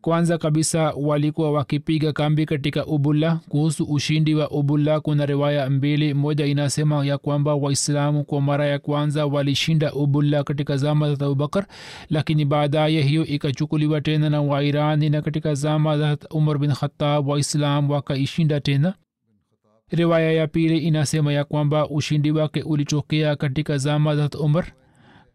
kwanza 0.00 0.38
kabisa 0.38 0.92
walikuwa 0.96 1.52
wakipiga 1.52 2.12
kambi 2.12 2.46
katika 2.46 2.86
ubulla 2.86 3.40
kuhusu 3.48 3.84
ushindi 3.84 4.34
wa 4.34 4.50
ubulla 4.50 5.00
kuna 5.00 5.26
riwaya 5.26 5.70
mbili. 5.70 6.14
Moja 6.14 6.46
inasema 6.46 7.06
ya 7.06 7.18
kwamba 7.18 7.54
waislamu 7.54 8.24
kwa 8.24 8.40
mara 8.40 8.66
ya 8.66 8.78
kwanza 8.78 9.26
walishinda 9.26 9.92
ubulla 9.92 10.44
katika 10.44 10.76
zama 10.76 11.14
za 11.14 11.26
abubakar 11.26 11.66
lakini 12.10 12.44
baadaye 12.44 13.02
hiyo 13.02 13.26
ikachukuliwa 13.26 14.00
tena 14.00 14.30
na 14.30 14.42
wairani 14.42 15.10
na 15.10 15.22
katika 15.22 15.54
zama 15.54 15.98
za 15.98 16.16
umar 16.30 16.58
bin 16.58 16.72
khatab 16.72 17.28
waislam 17.28 17.90
wakaishinda 17.90 18.60
tena. 18.60 18.94
Riwaya 19.90 20.32
ya 20.32 20.46
pili 20.46 20.78
inasema 20.78 21.32
ya 21.32 21.44
kwamba 21.44 21.88
ushindi 21.88 22.30
wake 22.30 22.62
ulitokea 22.62 23.36
katika 23.36 23.78
zama 23.78 24.16
za 24.16 24.28
umar 24.40 24.66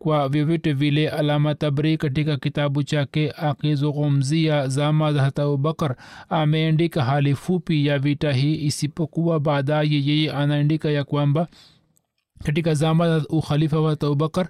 kwa 0.06 0.30
vyovyote 0.30 0.74
vile 0.74 1.10
alama 1.10 1.56
tabri 1.56 1.98
katika 1.98 2.38
kitabu 2.38 2.84
chake 2.84 3.32
akizungumzia 3.38 4.68
zama 4.68 5.14
za 5.14 5.22
hata 5.22 5.44
abubakar 5.44 5.96
ameandika 6.30 7.04
hali 7.04 7.36
fupi 7.36 7.86
ya 7.86 8.00
vita 8.00 8.32
hii 8.32 8.66
isipokuwa 8.66 9.40
baadaye 9.40 10.06
yeye 10.06 10.32
anaandika 10.32 10.90
ya 10.90 11.04
kwamba 11.04 11.48
katika 12.44 12.74
zama 12.74 13.20
za 13.20 13.28
ukhalifa 13.28 13.82
wa 13.82 13.92
abubakar 13.92 14.48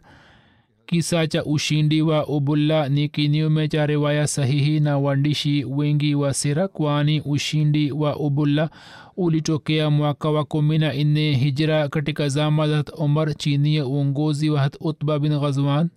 kisa 0.85 1.27
cha 1.27 1.45
ushindi 1.45 2.01
wa 2.01 2.27
ubulla 2.27 2.89
ni 2.89 3.09
kinyume 3.09 3.67
cha 3.67 3.85
riwaya 3.85 4.27
sahihi 4.27 4.79
na 4.79 4.97
waandishi 4.97 5.65
wengi 5.65 6.15
wa 6.15 6.33
sira 6.33 6.67
kwani 6.67 7.21
ushindi 7.21 7.91
wa 7.91 8.17
ubulla 8.19 8.69
ulitokea 9.17 9.89
mwaka 9.89 10.29
wa 10.29 10.45
kumi 10.45 10.77
na 10.77 10.93
nne 10.93 11.33
hijra 11.33 11.89
katika 11.89 12.29
zama 12.29 12.67
za 12.67 12.83
umar 12.97 13.35
chini 13.35 13.75
ya 13.75 13.85
uongozi 13.85 14.49
wa 14.49 14.71
utba 14.79 15.19
bin 15.19 15.39
ghazwan. 15.39 15.89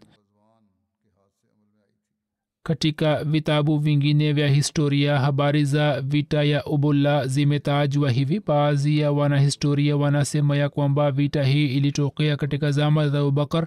Katika 2.63 3.25
vitabu 3.25 3.79
vingine 3.79 4.33
vya 4.33 4.49
historia 4.49 5.19
habari 5.19 5.65
za 5.65 6.01
vita 6.01 6.43
ya 6.43 6.65
ubulla 6.65 7.27
zimetajwa 7.27 8.11
hivi. 8.11 8.41
Baadhi 8.47 8.99
ya 8.99 9.13
wanahistoria 9.13 9.97
wanasema 9.97 10.57
ya 10.57 10.69
kwamba 10.69 11.11
vita 11.11 11.45
hii 11.45 11.67
ilitokea 11.67 12.37
katika 12.37 12.71
zama 12.71 13.09
za 13.09 13.19
abubakar 13.19 13.67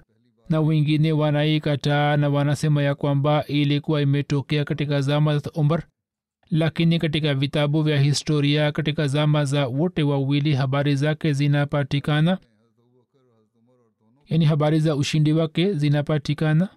na 0.52 0.60
wengine 0.60 1.12
wanaikataa 1.12 2.16
na 2.16 2.28
wanasema 2.28 2.82
ya 2.82 2.94
kwamba 2.94 3.44
ilikuwa 3.46 4.02
imetokea 4.02 4.64
katika 4.64 5.00
zama 5.00 5.38
za 5.38 5.50
umar 5.50 5.82
lakini 6.50 6.98
katika 6.98 7.34
vitabu 7.34 7.82
vya 7.82 8.00
historia 8.00 8.72
katika 8.72 9.06
zama 9.06 9.44
za 9.44 9.66
wote 9.66 10.02
wawili 10.02 10.54
habari 10.54 10.96
zake 10.96 11.32
zinapatikana. 11.32 12.38
Yani 14.28 14.44
habari 14.44 14.80
za 14.80 14.96
ushindi 14.96 15.32
wake 15.32 15.72
zinapatikana 15.74 16.68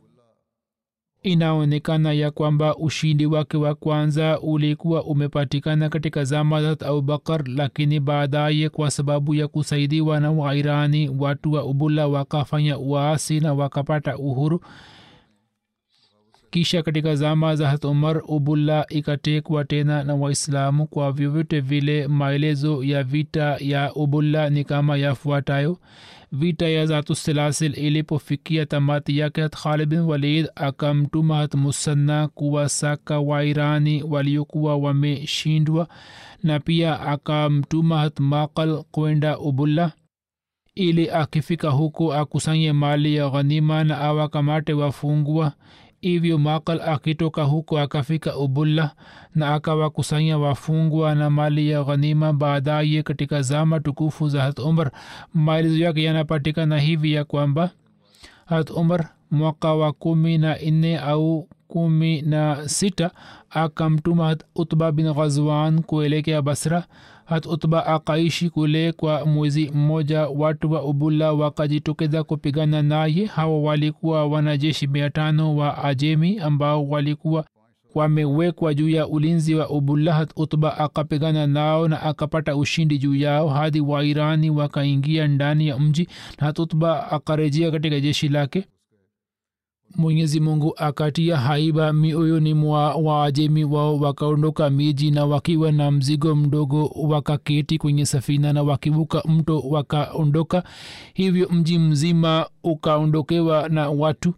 inaonekana 1.25 2.13
ya 2.13 2.31
kwamba 2.31 2.75
ushindi 2.77 3.25
wake 3.25 3.57
wa 3.57 3.75
kwanza 3.75 4.39
ulikuwa 4.39 5.03
umepatikana 5.03 5.89
katika 5.89 6.23
zama 6.23 6.61
za 6.61 6.87
abubakar 6.87 7.47
lakini 7.47 7.99
baadaye 7.99 8.69
kwa 8.69 8.91
sababu 8.91 9.35
ya 9.35 9.47
kusaidiwa 9.47 10.19
na 10.19 10.31
wairani 10.31 11.09
watu 11.19 11.51
wa 11.53 11.63
ubula 11.65 12.07
wakafanya 12.07 12.77
uasi 12.77 13.39
na 13.39 13.53
wakapata 13.53 14.17
uhuru. 14.17 14.61
Kisha 16.49 16.83
katika 16.83 17.15
zama 17.15 17.55
za 17.55 17.69
hat 17.69 17.85
umar 17.85 18.21
ubulla 18.27 18.85
ikatekwa 18.89 19.65
tena 19.65 20.03
na 20.03 20.15
waislamu. 20.15 20.87
Kwa 20.87 21.11
vyovyote 21.11 21.59
vile 21.59 22.07
maelezo 22.07 22.83
ya 22.83 23.03
vita 23.03 23.57
ya 23.59 23.93
ubulla 23.93 24.49
ni 24.49 24.63
kama 24.63 24.97
yafuatayo 24.97 25.77
vita 26.35 26.67
ya 26.69 26.85
zatu 26.85 27.15
silasil 27.15 27.77
ilipofikia 27.79 28.65
tamati 28.65 29.17
yake 29.17 29.41
hat 29.41 29.55
khalid 29.55 29.89
bin 29.89 29.99
walid 29.99 30.47
akamtuma 30.55 31.37
hat 31.37 31.53
musanna 31.55 32.27
kuwasaka 32.27 33.19
wairani 33.19 34.03
waliokuwa 34.03 34.77
wameshindwa 34.77 35.87
na 36.43 36.59
pia 36.59 36.99
akamtuma 36.99 37.97
hat 37.99 38.19
maqal 38.19 38.83
kwenda 38.91 39.39
ubulla 39.39 39.91
ili 40.75 41.09
akifika 41.09 41.69
huko 41.69 42.13
akusanye 42.13 42.73
mali 42.73 43.15
ya 43.15 43.29
ghanima 43.29 43.83
na 43.83 43.97
awakamate 43.97 44.73
wafungwa 44.73 45.53
hivyo 46.05 46.37
makal 46.37 46.81
akitoka 46.81 47.43
huko 47.43 47.79
akafika 47.79 48.37
ubulla 48.37 48.91
na 49.35 49.53
akawakusanya 49.53 50.37
wafungwa 50.37 51.15
na 51.15 51.29
mali 51.29 51.69
ya 51.69 51.83
ghanima 51.83 52.33
baadaye 52.33 53.03
katika 53.03 53.41
zama 53.41 53.79
tukufu 53.79 54.29
za 54.29 54.41
hat 54.41 54.59
umar. 54.59 54.91
Maelezo 55.33 55.77
yake 55.83 56.03
yanapatikana 56.03 56.79
hivi 56.79 57.13
ya 57.13 57.23
kwamba 57.23 57.69
hat 58.45 58.69
umar 58.69 59.09
mwaka 59.31 59.73
wa 59.73 59.93
kumi 59.93 60.37
na 60.37 60.55
nne 60.57 60.97
au 60.99 61.47
kumi 61.67 62.21
na 62.21 62.69
sita 62.69 63.11
akamtuma 63.49 64.25
hat 64.27 64.43
utba 64.55 64.91
bin 64.91 65.13
ghazwan 65.13 65.81
kuelekea 65.83 66.41
basra. 66.41 66.85
Hat 67.25 67.45
utba 67.45 67.85
akaishi 67.85 68.49
kule 68.49 68.91
kwa 68.91 69.25
mwezi 69.25 69.71
mmoja. 69.73 70.27
Watu 70.27 70.71
wa 70.71 70.83
ubula 70.83 71.33
wakajitokeza 71.33 72.23
kupigana 72.23 72.81
naye. 72.81 73.25
Hawa 73.25 73.59
walikuwa 73.61 74.25
wanajeshi 74.27 74.87
mia 74.87 75.09
tano 75.09 75.55
wa 75.55 75.83
ajemi 75.83 76.39
ambao 76.39 76.87
walikuwa 76.89 77.45
wamewekwa 77.95 78.73
juu 78.73 78.89
ya 78.89 79.07
ulinzi 79.07 79.55
wa 79.55 79.69
ubulla 79.69 80.13
hat 80.13 80.29
utba 80.35 80.77
akapigana 80.77 81.47
nao 81.47 81.87
na 81.87 82.01
akapata 82.01 82.55
ushindi 82.55 82.97
juu 82.97 83.15
yao 83.15 83.49
hadi 83.49 83.81
wairani 83.81 84.49
wakaingia 84.49 85.27
ndani 85.27 85.67
ya 85.67 85.79
mji. 85.79 86.07
Na 86.39 86.47
hat 86.47 86.59
utba 86.59 87.11
akarejea 87.11 87.71
katika 87.71 87.99
jeshi 87.99 88.29
lake 88.29 88.65
mwenyezi 89.95 90.39
mungu 90.39 90.73
akatia 90.77 91.37
haiba 91.37 91.93
mioyoni 91.93 92.53
mwa 92.53 92.95
waajemi 92.95 93.63
wao 93.63 93.97
wakaondoka 93.97 94.69
miji 94.69 95.11
na 95.11 95.25
wakiwa 95.25 95.71
na 95.71 95.91
mzigo 95.91 96.35
mdogo 96.35 96.85
wakaketi 96.95 97.77
kwenye 97.77 98.05
safina 98.05 98.53
na 98.53 98.63
wakivuka 98.63 99.23
mto 99.27 99.59
wakaondoka. 99.59 100.63
Hivyo 101.13 101.49
mji 101.51 101.79
mzima 101.79 102.45
ukaondokewa 102.63 103.69
na 103.69 103.89
watu 103.89 104.33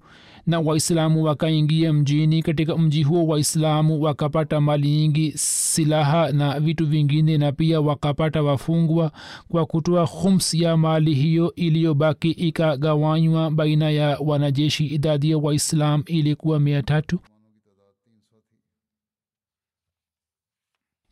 na 0.47 0.59
waislamu 0.59 1.23
wakaingia 1.23 1.93
mjini. 1.93 2.41
Katika 2.43 2.77
mji 2.77 3.03
huo 3.03 3.27
waislamu 3.27 4.01
wakapata 4.01 4.61
mali 4.61 4.89
nyingi 4.89 5.31
silaha 5.37 6.31
na 6.31 6.59
vitu 6.59 6.85
vingine 6.87 7.37
na 7.37 7.51
pia 7.51 7.81
wakapata 7.81 8.43
wafungwa 8.43 9.11
kwa 9.47 9.65
kutoa 9.65 10.07
khums 10.07 10.53
ya 10.53 10.77
mali 10.77 11.13
hiyo 11.13 11.53
iliyobaki 11.55 12.31
ikagawanywa 12.31 13.51
baina 13.51 13.89
ya 13.89 14.17
wanajeshi. 14.19 14.85
Idadi 14.85 15.31
ya 15.31 15.37
waislam 15.37 16.03
ilikuwa 16.05 16.59
mia 16.59 16.83
tatu. 16.83 17.19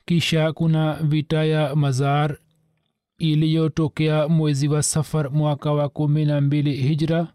Kisha 0.06 0.54
kuna 0.54 0.94
vita 0.94 1.44
ya 1.46 1.76
mazar 1.76 2.38
iliyotokea 3.18 4.28
mwezi 4.28 4.68
wa 4.68 4.84
safar 4.84 5.32
mwaka 5.32 5.72
wa 5.72 5.90
kumi 5.90 6.26
na 6.26 6.42
mbili 6.42 6.74
hijra 6.74 7.28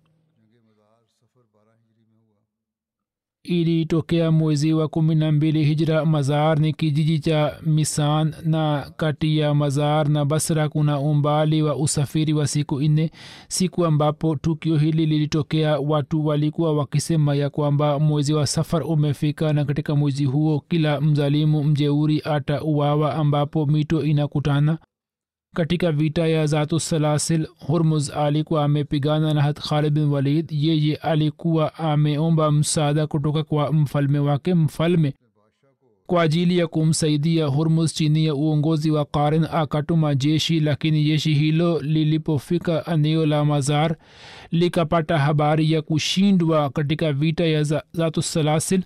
ilitokea 3.65 4.31
mwezi 4.31 4.73
wa 4.73 4.89
kumi 4.89 5.15
na 5.15 5.33
mbili 5.33 5.65
hijra 5.65 6.05
mazar 6.07 6.59
ni 6.61 6.73
kijiji 6.73 7.19
cha 7.19 7.57
misan 7.67 8.35
na 8.45 8.93
kati 8.97 9.39
ya 9.39 9.55
mazar 9.55 10.09
na 10.09 10.25
basra 10.25 10.69
kuna 10.69 10.99
umbali 11.01 11.63
wa 11.63 11.77
usafiri 11.77 12.33
wa 12.33 12.47
siku 12.47 12.81
nne 12.81 13.11
siku 13.49 13.87
ambapo 13.87 14.37
tukio 14.37 14.77
hili 14.77 15.07
lilitokea. 15.07 15.79
Watu 15.79 16.27
walikuwa 16.27 16.73
wakisema 16.77 17.35
ya 17.35 17.51
kwamba 17.51 17.99
mwezi 17.99 18.33
wa 18.35 18.47
safar 18.47 18.83
umefika 18.83 19.53
na 19.53 19.65
katika 19.65 19.97
mwezi 19.97 20.25
huo 20.25 20.65
kila 20.69 21.01
mzalimu 21.01 21.65
mjeuri 21.65 22.23
ata 22.25 22.63
uwawa 22.63 23.15
ambapo 23.15 23.67
mito 23.67 24.03
inakutana 24.05 24.79
katika 25.55 25.93
vita 25.93 26.27
ya 26.29 26.47
zatu 26.47 26.81
salasil 26.81 27.47
hurmuz 27.67 28.11
alikuwa 28.11 28.65
amepigana 28.65 29.35
na 29.35 29.53
khalid 29.53 29.93
bin 29.93 30.05
walid. 30.05 30.49
Yeye 30.53 30.97
alikuwa 30.97 31.75
ameomba 31.75 32.53
msaada 32.53 33.07
kutoka 33.07 33.43
kwa 33.45 33.73
mfalme 33.73 34.19
wake 34.19 34.55
mfalme 34.55 35.15
kwa 36.07 36.23
ajili 36.23 36.59
ya 36.59 36.67
kumsaidia 36.67 37.47
hurmuz 37.47 37.93
chini 37.93 38.27
ya 38.27 38.35
uongozi 38.35 38.91
wa 38.91 39.05
karin 39.05 39.47
akatuma 39.53 40.15
jeshi 40.15 40.61
lakini 40.61 41.05
jeshi 41.05 41.35
hilo 41.35 41.81
lilipofika 41.81 42.85
eneo 42.93 43.27
la 43.27 43.45
mazar 43.45 43.97
likapata 44.51 45.19
habari 45.19 45.73
ya 45.73 45.83
kushindwa 45.83 46.71
katika 46.71 47.13
vita 47.13 47.45
ya 47.45 47.63
zatu 47.93 48.23
salasil 48.23 48.83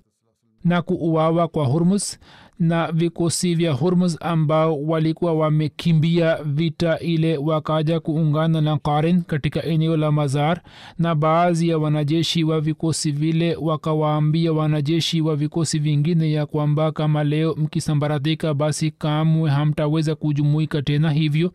na 0.64 0.82
kuuawa 0.82 1.48
kwa 1.48 1.66
hurmuz 1.66 2.16
na 2.58 2.92
vikosi 2.92 3.54
vya 3.54 3.72
hurmuz 3.72 4.16
ambao 4.20 4.82
walikuwa 4.82 5.34
wamekimbia 5.34 6.38
vita 6.44 6.98
ile 6.98 7.36
wakaja 7.36 8.00
kuungana 8.00 8.60
na 8.60 8.78
karin 8.78 9.22
katika 9.22 9.62
eneo 9.62 9.96
la 9.96 10.12
mazar 10.12 10.60
na 10.98 11.14
baadhi 11.14 11.68
ya 11.68 11.78
wanajeshi 11.78 12.44
wa 12.44 12.60
vikosi 12.60 13.12
vile 13.12 13.56
wakawaambia 13.56 14.52
wanajeshi 14.52 15.20
wa 15.20 15.36
vikosi 15.36 15.78
vingine 15.78 16.32
ya 16.32 16.46
kwamba 16.46 16.92
kama 16.92 17.24
leo 17.24 17.54
mkisambaratika 17.58 18.54
basi 18.54 18.90
kamwe 18.90 19.50
hamtaweza 19.50 20.14
kujumuika 20.14 20.82
tena. 20.82 21.10
Hivyo 21.10 21.52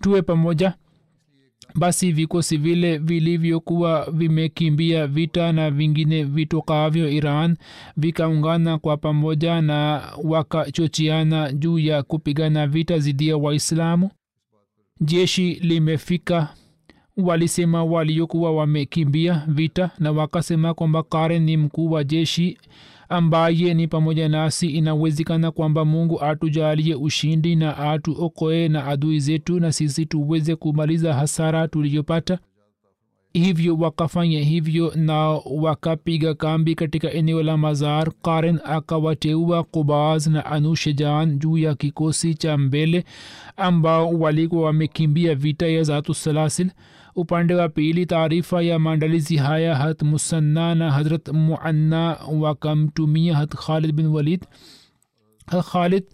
tuwe 0.00 0.22
pamoja 0.22 0.74
basi 1.74 2.12
vikosi 2.12 2.56
vile 2.56 2.98
vilivyokuwa 2.98 4.10
vimekimbia 4.12 5.06
vita 5.06 5.52
na 5.52 5.70
vingine 5.70 6.24
vitokavyo 6.24 7.10
iran 7.10 7.56
vikaungana 7.96 8.78
kwa 8.78 8.96
pamoja 8.96 9.60
na 9.62 10.02
wakachochiana 10.24 11.52
juu 11.52 11.78
ya 11.78 12.02
kupigana 12.02 12.66
vita 12.66 12.98
dhidi 12.98 13.28
ya 13.28 13.36
waislamu. 13.36 14.10
Jeshi 15.00 15.54
limefika 15.54 16.48
walisema 17.16 17.84
waliokuwa 17.84 18.52
wamekimbia 18.52 19.44
vita 19.48 19.90
na 19.98 20.12
wakasema 20.12 20.74
kwamba 20.74 21.02
karen 21.02 21.42
ni 21.42 21.56
mkuu 21.56 21.90
wa 21.90 22.04
jeshi 22.04 22.58
ambaye 23.16 23.74
ni 23.74 23.88
pamoja 23.88 24.28
nasi 24.28 24.66
inawezekana 24.70 25.50
kwamba 25.50 25.84
mungu 25.84 26.22
atujalie 26.22 26.94
ushindi 26.94 27.56
na 27.56 27.76
atuokoe 27.78 28.68
na 28.68 28.86
adui 28.86 29.20
zetu 29.20 29.60
na 29.60 29.72
sisi 29.72 30.06
tuweze 30.06 30.56
kumaliza 30.56 31.14
hasara 31.14 31.68
tuliyopata. 31.68 32.38
Hivyo 33.32 33.76
wakafanya 33.76 34.40
hivyo 34.40 34.92
na 34.96 35.18
wakapiga 35.50 36.34
kambi 36.34 36.74
katika 36.74 37.12
eneo 37.12 37.42
la 37.42 37.56
mazar. 37.56 38.12
Karen 38.22 38.58
akawateua 38.64 39.62
kubaz 39.64 40.26
na 40.26 40.46
anushejan 40.46 41.38
juu 41.38 41.58
ya 41.58 41.74
kikosi 41.74 42.34
cha 42.34 42.58
mbele 42.58 43.04
ambao 43.56 44.10
walikuwa 44.10 44.64
wamekimbia 44.64 45.34
vita 45.34 45.66
ya 45.66 45.82
zatu 45.82 46.14
salasil 46.14 46.70
upande 47.16 47.54
wa 47.54 47.68
pili 47.68 48.06
taarifa 48.06 48.62
ya 48.62 48.78
maandalizi 48.78 49.36
haya 49.36 49.74
hat 49.76 50.02
musanna 50.02 50.74
na 50.74 50.92
hazrat 50.92 51.28
muanna 51.28 52.18
wakamtumia 52.40 53.36
hat 53.36 53.54
khalid 53.54 53.92
bin 53.92 54.06
walid 54.06 54.46
hat 55.46 55.64
khalid 55.66 56.04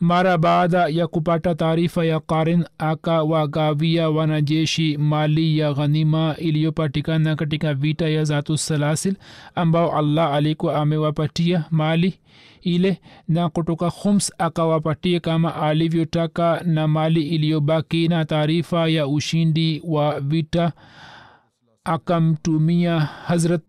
mara 0.00 0.38
baada 0.38 0.88
ya 0.88 1.06
kupata 1.06 1.54
taarifa 1.54 2.04
ya 2.04 2.20
karin 2.20 2.64
akawagawia 2.78 4.10
wanajeshi 4.10 4.96
mali 4.98 5.58
ya 5.58 5.72
ghanima 5.72 6.34
iliyopatikana 6.38 7.36
katika 7.36 7.74
vita 7.74 8.08
ya 8.08 8.24
zatusalasil 8.24 9.14
ambao 9.54 9.98
allah 9.98 10.34
alikuwa 10.34 10.76
amewapatia 10.76 11.64
mali 11.70 12.14
ile 12.62 13.00
na 13.28 13.48
kutoka 13.48 13.90
khums 13.90 14.32
akawapatia 14.38 15.20
kama 15.20 15.54
alivyotaka 15.56 16.62
na 16.66 16.88
mali 16.88 17.22
iliyobaki 17.22 18.08
na 18.08 18.24
taarifa 18.24 18.88
ya 18.88 19.06
ushindi 19.06 19.82
wa 19.84 20.20
vita 20.20 20.72
akamtumia 21.84 23.00
hazrat 23.00 23.62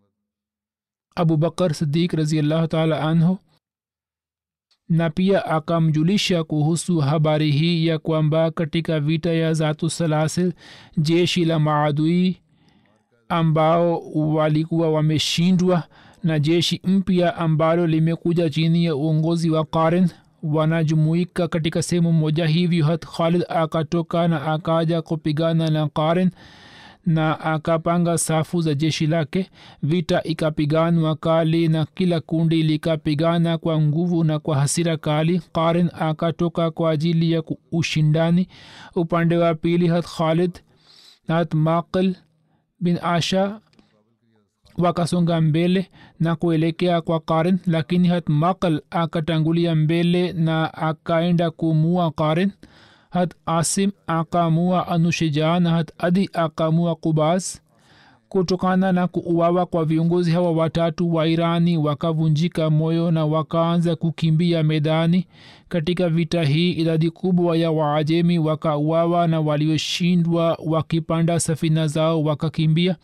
abubakar 1.16 1.74
sidik 1.74 2.14
raziallahu 2.14 2.68
taala 2.68 3.02
anhu 3.02 3.38
na 4.90 5.10
pia 5.10 5.46
akamjulisha 5.46 6.44
kuhusu 6.44 6.98
habari 7.00 7.52
hii 7.52 7.88
ya 7.88 8.00
kwamba 8.00 8.52
katika 8.52 9.00
vita 9.00 9.34
ya 9.34 9.54
zatu 9.54 9.90
salasil 9.90 10.54
jeshi 10.98 11.46
la 11.46 11.60
maadui 11.60 12.38
ambao 13.30 14.02
walikuwa 14.14 14.92
wameshindwa 14.92 15.84
na 16.24 16.40
jeshi 16.40 16.82
mpya 16.84 17.36
ambalo 17.36 17.88
limekuja 17.88 18.50
chini 18.50 18.86
ya 18.86 18.96
uongozi 18.96 19.50
wa 19.50 19.66
karen 19.66 20.10
wanajumuika 20.44 21.48
katika 21.48 21.82
sehemu 21.82 22.14
moja 22.14 22.46
hivyo. 22.46 22.86
Hat 22.86 23.06
khalid 23.18 23.44
akatoka 23.50 24.28
na 24.28 24.46
akaja 24.54 25.02
kupigana 25.02 25.70
na 25.70 25.88
karen 25.88 26.32
na 27.06 27.40
akapanga 27.40 28.18
safu 28.18 28.62
za 28.62 28.74
jeshi 28.74 29.08
lake. 29.08 29.50
Vita 29.84 30.24
ikapiganwa 30.24 31.16
kali 31.16 31.68
na 31.68 31.86
kila 31.86 32.20
kundi 32.20 32.64
likapigana 32.64 33.58
kwa 33.58 33.82
nguvu 33.82 34.24
na 34.24 34.40
kwa 34.40 34.58
hasira 34.60 34.98
kali. 34.98 35.42
Karin 35.54 35.90
akatoka 36.00 36.72
kwa 36.72 36.92
ajili 36.92 37.32
ya 37.32 37.44
ushindani. 37.72 38.48
Upande 38.96 39.38
wa 39.38 39.56
pili 39.56 39.88
hat 39.88 40.06
khalid 40.18 40.60
na 41.28 41.46
maqil 41.54 42.16
bin 42.80 43.00
asha 43.04 43.60
wakasonga 44.78 45.42
mbele 45.42 45.90
na 46.20 46.36
kuelekea 46.36 47.02
kwa 47.02 47.20
karin 47.20 47.60
lakini 47.66 48.08
hat 48.08 48.30
maqal 48.30 48.82
akatangulia 48.90 49.76
mbele 49.76 50.34
na 50.34 50.74
akaenda 50.74 51.52
kumua 51.52 52.12
karen 52.12 52.52
hat 53.10 53.34
asim 53.46 53.92
akamua 54.08 55.00
na 55.60 55.70
hat 55.70 55.92
adi 55.98 56.30
akamua 56.34 56.96
kubas 56.96 57.62
kutokana 58.30 58.92
na 58.92 59.08
kuuawa 59.08 59.66
kwa 59.66 59.86
viongozi 59.86 60.32
hawa 60.32 60.52
watatu 60.52 61.16
wa 61.16 61.28
irani 61.28 61.78
wakavunjika 61.78 62.70
moyo 62.70 63.12
na 63.12 63.26
wakaanza 63.26 63.96
kukimbia 63.96 64.64
medani. 64.64 65.28
Katika 65.70 66.10
vita 66.10 66.44
hii 66.44 66.72
idadi 66.72 67.10
kubwa 67.12 67.58
ya 67.58 67.72
waajemi 67.72 68.40
wakauawa 68.40 69.28
na 69.28 69.40
walioshindwa 69.42 70.58
wakipanda 70.66 71.40
safina 71.40 71.88
zao 71.88 72.24
wakakimbia. 72.24 72.96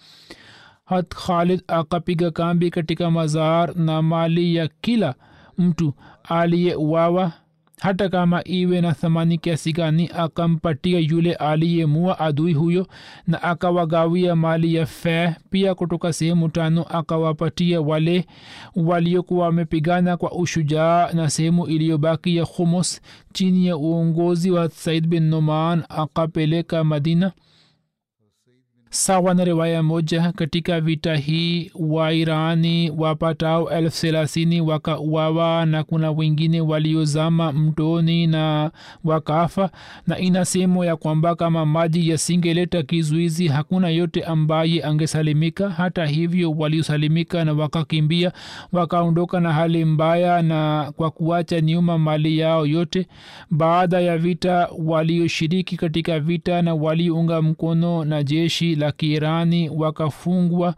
Hat 0.85 1.15
khalid 1.15 1.63
akapiga 1.67 2.31
kambi 2.31 2.69
katika 2.69 3.11
mazar 3.11 3.75
na 3.77 4.01
mali 4.01 4.55
ya 4.55 4.69
kila 4.81 5.15
mtu 5.57 5.93
aliyeuawa 6.23 7.31
hata 7.81 8.09
kama 8.09 8.43
iwe 8.47 8.81
na 8.81 8.93
thamani 8.93 9.37
kiasi 9.37 9.73
gani 9.73 10.09
akampatia 10.17 10.99
yule 10.99 11.33
aliyemua 11.33 12.19
adui 12.19 12.53
huyo 12.53 12.87
na 13.27 13.43
akawagawia 13.43 14.35
mali 14.35 14.75
ya 14.75 14.85
fe 14.85 15.35
pia 15.49 15.75
kutoka 15.75 16.13
sehemu 16.13 16.49
tano 16.49 16.83
akawapatia 16.83 17.81
wale 17.81 18.25
waliokuwa 18.75 19.45
wamepigana 19.45 20.17
kwa 20.17 20.31
ushujaa 20.31 21.09
na 21.13 21.29
sehemu 21.29 21.67
iliyobaki 21.67 22.35
ya 22.35 22.45
khumos 22.45 23.01
chini 23.33 23.67
ya 23.67 23.77
uongozi 23.77 24.51
wa 24.51 24.69
said 24.69 25.07
bin 25.07 25.23
noman 25.23 25.83
akapeleka 25.89 26.83
madina 26.83 27.31
sawa 28.89 29.33
na 29.33 29.43
riwaya 29.45 29.83
moja 29.83 30.31
katika 30.31 30.81
vita 30.81 31.15
hii 31.15 31.71
wairani 31.79 32.91
wapatao 32.97 33.69
elfu 33.69 34.01
thelathini 34.01 34.61
wakauawa 34.61 35.65
na 35.65 35.83
kuna 35.83 36.11
wengine 36.11 36.61
waliozama 36.61 37.51
mtoni 37.51 38.27
na 38.27 38.71
wakafa 39.03 39.69
na 40.07 40.17
inasemwa 40.19 40.85
ya 40.85 40.95
kwamba 40.95 41.35
kama 41.35 41.65
maji 41.65 42.09
yasingeleta 42.09 42.83
kizuizi 42.83 43.47
hakuna 43.47 43.89
yote 43.89 44.23
ambaye 44.23 44.83
angesalimika. 44.83 45.69
Hata 45.69 46.05
hivyo 46.05 46.51
waliosalimika 46.51 47.45
na 47.45 47.53
wakakimbia 47.53 48.31
wakaondoka 48.71 49.39
na 49.39 49.53
hali 49.53 49.85
mbaya 49.85 50.41
na 50.41 50.91
kwa 50.95 51.11
kuacha 51.11 51.61
nyuma 51.61 51.97
mali 51.97 52.37
yao 52.37 52.65
yote. 52.65 53.07
Baada 53.51 53.99
ya 53.99 54.17
vita 54.17 54.69
walioshiriki 54.77 55.77
katika 55.77 56.19
vita 56.19 56.61
na 56.61 56.75
waliunga 56.75 57.41
mkono 57.41 58.05
na 58.05 58.23
jeshi 58.23 58.75
la 58.75 58.84
kiirani 58.91 59.69
wakafungwa 59.69 60.75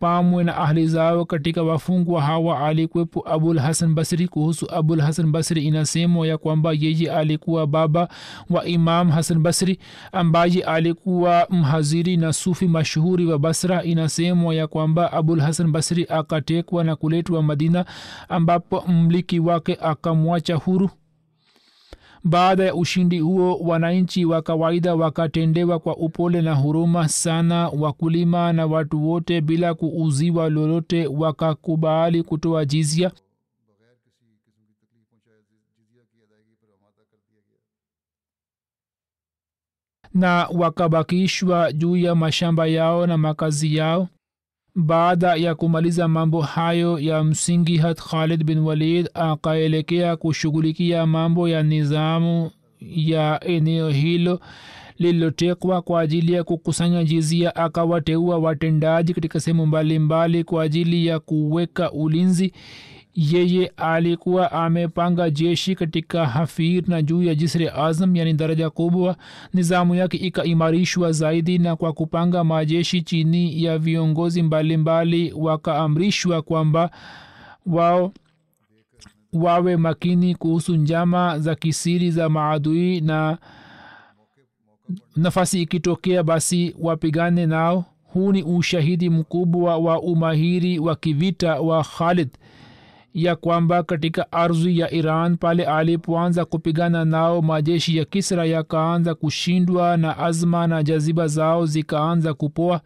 pamwe 0.00 0.44
na 0.44 0.56
ahli 0.56 0.86
zao 0.86 1.24
katika 1.24 1.62
wafungwa 1.62 2.22
hawa 2.22 2.60
alikwepo 2.66 3.24
abul 3.32 3.58
hasan 3.58 3.94
basri. 3.94 4.28
Kuhusu 4.28 4.66
abul 4.74 5.00
hasan 5.00 5.30
basri 5.32 5.64
inasemwa 5.64 6.26
ya 6.26 6.38
kwamba 6.38 6.72
yeye 6.72 7.12
alikuwa 7.12 7.66
baba 7.66 8.08
wa 8.50 8.64
imam 8.66 9.10
hasan 9.10 9.38
basri 9.38 9.78
ambaye 10.12 10.62
alikuwa 10.62 11.46
mhaziri 11.50 12.16
na 12.16 12.32
sufi 12.32 12.68
mashuhuri 12.68 13.26
wa 13.26 13.38
basra. 13.38 13.82
Inasemwa 13.84 14.54
ya 14.54 14.66
kwamba 14.66 15.12
abul 15.12 15.40
hasan 15.40 15.70
basri 15.72 16.06
akatekwa 16.08 16.84
na 16.84 16.96
kuletwa 16.96 17.42
madina 17.42 17.84
ambapo 18.28 18.84
mliki 18.88 19.40
wake 19.40 19.78
akamwacha 19.82 20.54
huru 20.54 20.90
baada 22.24 22.64
ya 22.64 22.74
ushindi 22.74 23.18
huo 23.20 23.56
wananchi 23.58 24.24
wa 24.24 24.42
kawaida 24.42 24.94
wakatendewa 24.94 25.78
kwa 25.78 25.96
upole 25.96 26.42
na 26.42 26.54
huruma 26.54 27.08
sana 27.08 27.68
wakulima 27.68 28.52
na 28.52 28.66
watu 28.66 29.08
wote 29.08 29.40
bila 29.40 29.74
kuuziwa 29.74 30.50
lolote 30.50 31.06
wakakubali 31.06 32.22
kutoa 32.22 32.64
jizia 32.64 33.10
na 40.14 40.48
wakabakishwa 40.52 41.72
juu 41.72 41.96
ya 41.96 42.14
mashamba 42.14 42.66
yao 42.66 43.06
na 43.06 43.18
makazi 43.18 43.76
yao 43.76 44.08
baada 44.74 45.34
ya 45.34 45.54
kumaliza 45.54 46.08
mambo 46.08 46.40
hayo 46.40 46.98
ya 46.98 47.24
msingi 47.24 47.76
hat 47.76 48.00
khalid 48.02 48.44
bin 48.44 48.58
walid 48.58 49.08
akaelekea 49.14 50.16
kushughulikia 50.16 51.06
mambo 51.06 51.48
ya 51.48 51.62
nizamu 51.62 52.50
ya 52.80 53.40
eneo 53.44 53.88
hilo 53.90 54.40
lililotekwa 54.98 55.82
kwa 55.82 56.00
ajili 56.00 56.32
ya 56.32 56.44
kukusanya 56.44 57.04
jizia 57.04 57.56
akawateua 57.56 58.38
watendaji 58.38 59.14
katika 59.14 59.40
sehemu 59.40 59.66
mbalimbali 59.66 60.44
kwa 60.44 60.62
ajili 60.62 61.06
ya 61.06 61.18
kuweka 61.20 61.92
ulinzi 61.92 62.52
yeye 63.14 63.72
alikuwa 63.76 64.52
amepanga 64.52 65.30
jeshi 65.30 65.74
katika 65.74 66.26
hafir 66.26 66.82
na 66.88 67.02
juu 67.02 67.22
ya 67.22 67.34
jisri 67.34 67.68
azam 67.68 68.16
yani 68.16 68.32
daraja 68.32 68.70
kubwa. 68.70 69.16
Nizamu 69.54 69.94
yake 69.94 70.16
ikaimarishwa 70.16 71.12
zaidi 71.12 71.58
na 71.58 71.76
kwa 71.76 71.92
kupanga 71.92 72.44
majeshi 72.44 73.02
chini 73.02 73.62
ya 73.64 73.78
viongozi 73.78 74.42
mbalimbali 74.42 75.32
wakaamrishwa 75.36 76.42
kwamba 76.42 76.90
wao 77.66 78.12
wawe 79.32 79.76
makini 79.76 80.34
kuhusu 80.34 80.76
njama 80.76 81.38
za 81.38 81.54
kisiri 81.54 82.10
za 82.10 82.28
maadui 82.28 83.00
na 83.00 83.38
nafasi 85.16 85.62
ikitokea 85.62 86.22
basi 86.22 86.74
wapigane 86.80 87.46
nao. 87.46 87.84
Huu 88.04 88.32
ni 88.32 88.42
ushahidi 88.42 89.10
mkubwa 89.10 89.76
wa 89.78 90.00
umahiri 90.02 90.78
wa 90.78 90.96
kivita 90.96 91.60
wa 91.60 91.84
khalid 91.84 92.28
ya 93.14 93.36
kwamba 93.36 93.82
katika 93.82 94.32
ardhi 94.32 94.78
ya 94.78 94.90
iran 94.90 95.36
pale 95.36 95.64
alipoanza 95.64 96.44
kupigana 96.44 97.04
nao 97.04 97.42
majeshi 97.42 97.96
ya 97.96 98.04
kisra 98.04 98.44
yakaanza 98.44 99.14
kushindwa 99.14 99.96
na 99.96 100.18
azma 100.18 100.66
na 100.66 100.82
jaziba 100.82 101.26
zao 101.28 101.66
zikaanza 101.66 102.34
kupoa 102.34 102.80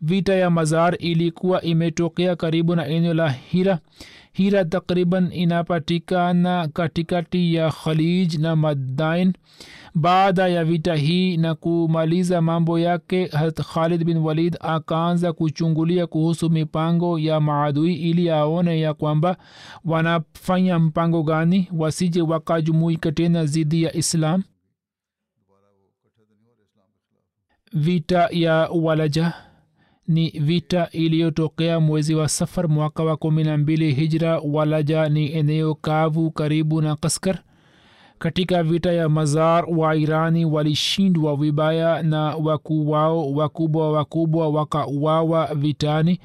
vita 0.00 0.34
ya 0.34 0.50
mazar 0.50 0.96
ilikuwa 0.98 1.62
imetokea 1.62 2.36
karibu 2.36 2.74
na 2.76 2.86
eneo 2.86 3.14
la 3.14 3.28
hira. 3.30 3.78
Hira 4.32 4.64
takriban 4.64 5.32
inapatikana 5.32 6.68
katikati 6.68 7.54
ya 7.54 7.70
khalij 7.70 8.34
na 8.34 8.56
madain 8.56 9.32
baada 9.94 10.48
ya 10.48 10.64
vita 10.64 10.94
hii 10.94 11.36
na 11.36 11.54
kumaliza 11.54 12.40
mambo 12.42 12.78
yake 12.78 13.26
harat 13.26 13.60
khalid 13.62 14.04
bin 14.04 14.16
walid 14.16 14.56
akaanza 14.60 15.32
kuchungulia 15.32 16.06
kuhusu 16.06 16.50
mipango 16.50 17.18
ya 17.18 17.40
maadui 17.40 17.94
ili 17.94 18.30
aone 18.30 18.80
ya 18.80 18.94
kwamba 18.94 19.36
wanafanya 19.84 20.78
mpango 20.78 21.22
gani 21.22 21.68
wasije 21.76 22.22
wakajumuika 22.22 23.12
tena 23.12 23.46
zidi 23.46 23.82
ya 23.82 23.96
islam. 23.96 24.42
Vita 27.72 28.28
ya 28.32 28.54
walaja 28.54 29.32
ni 30.08 30.30
vita 30.30 30.88
iliyotokea 30.92 31.80
mwezi 31.80 32.14
wa 32.14 32.28
safar 32.28 32.68
mwaka 32.68 33.02
wa 33.04 33.16
kumi 33.16 33.44
na 33.44 33.58
mbili 33.58 33.92
hijra 33.94 34.38
walaja 34.38 35.08
ni 35.08 35.32
eneo 35.32 35.74
kavu 35.74 36.30
karibu 36.30 36.82
na 36.82 36.96
kaskar. 36.96 37.38
Katika 38.18 38.62
vita 38.62 38.92
ya 38.92 39.08
mazar 39.08 39.64
wa 39.76 39.96
irani 39.96 40.44
walishindwa 40.44 41.36
vibaya 41.36 42.02
na 42.02 42.20
wakuu 42.36 42.90
wao 42.90 43.32
wakubwa 43.32 43.92
wakubwa 43.92 44.48
wakauawa 44.48 45.54
vitani. 45.54 46.20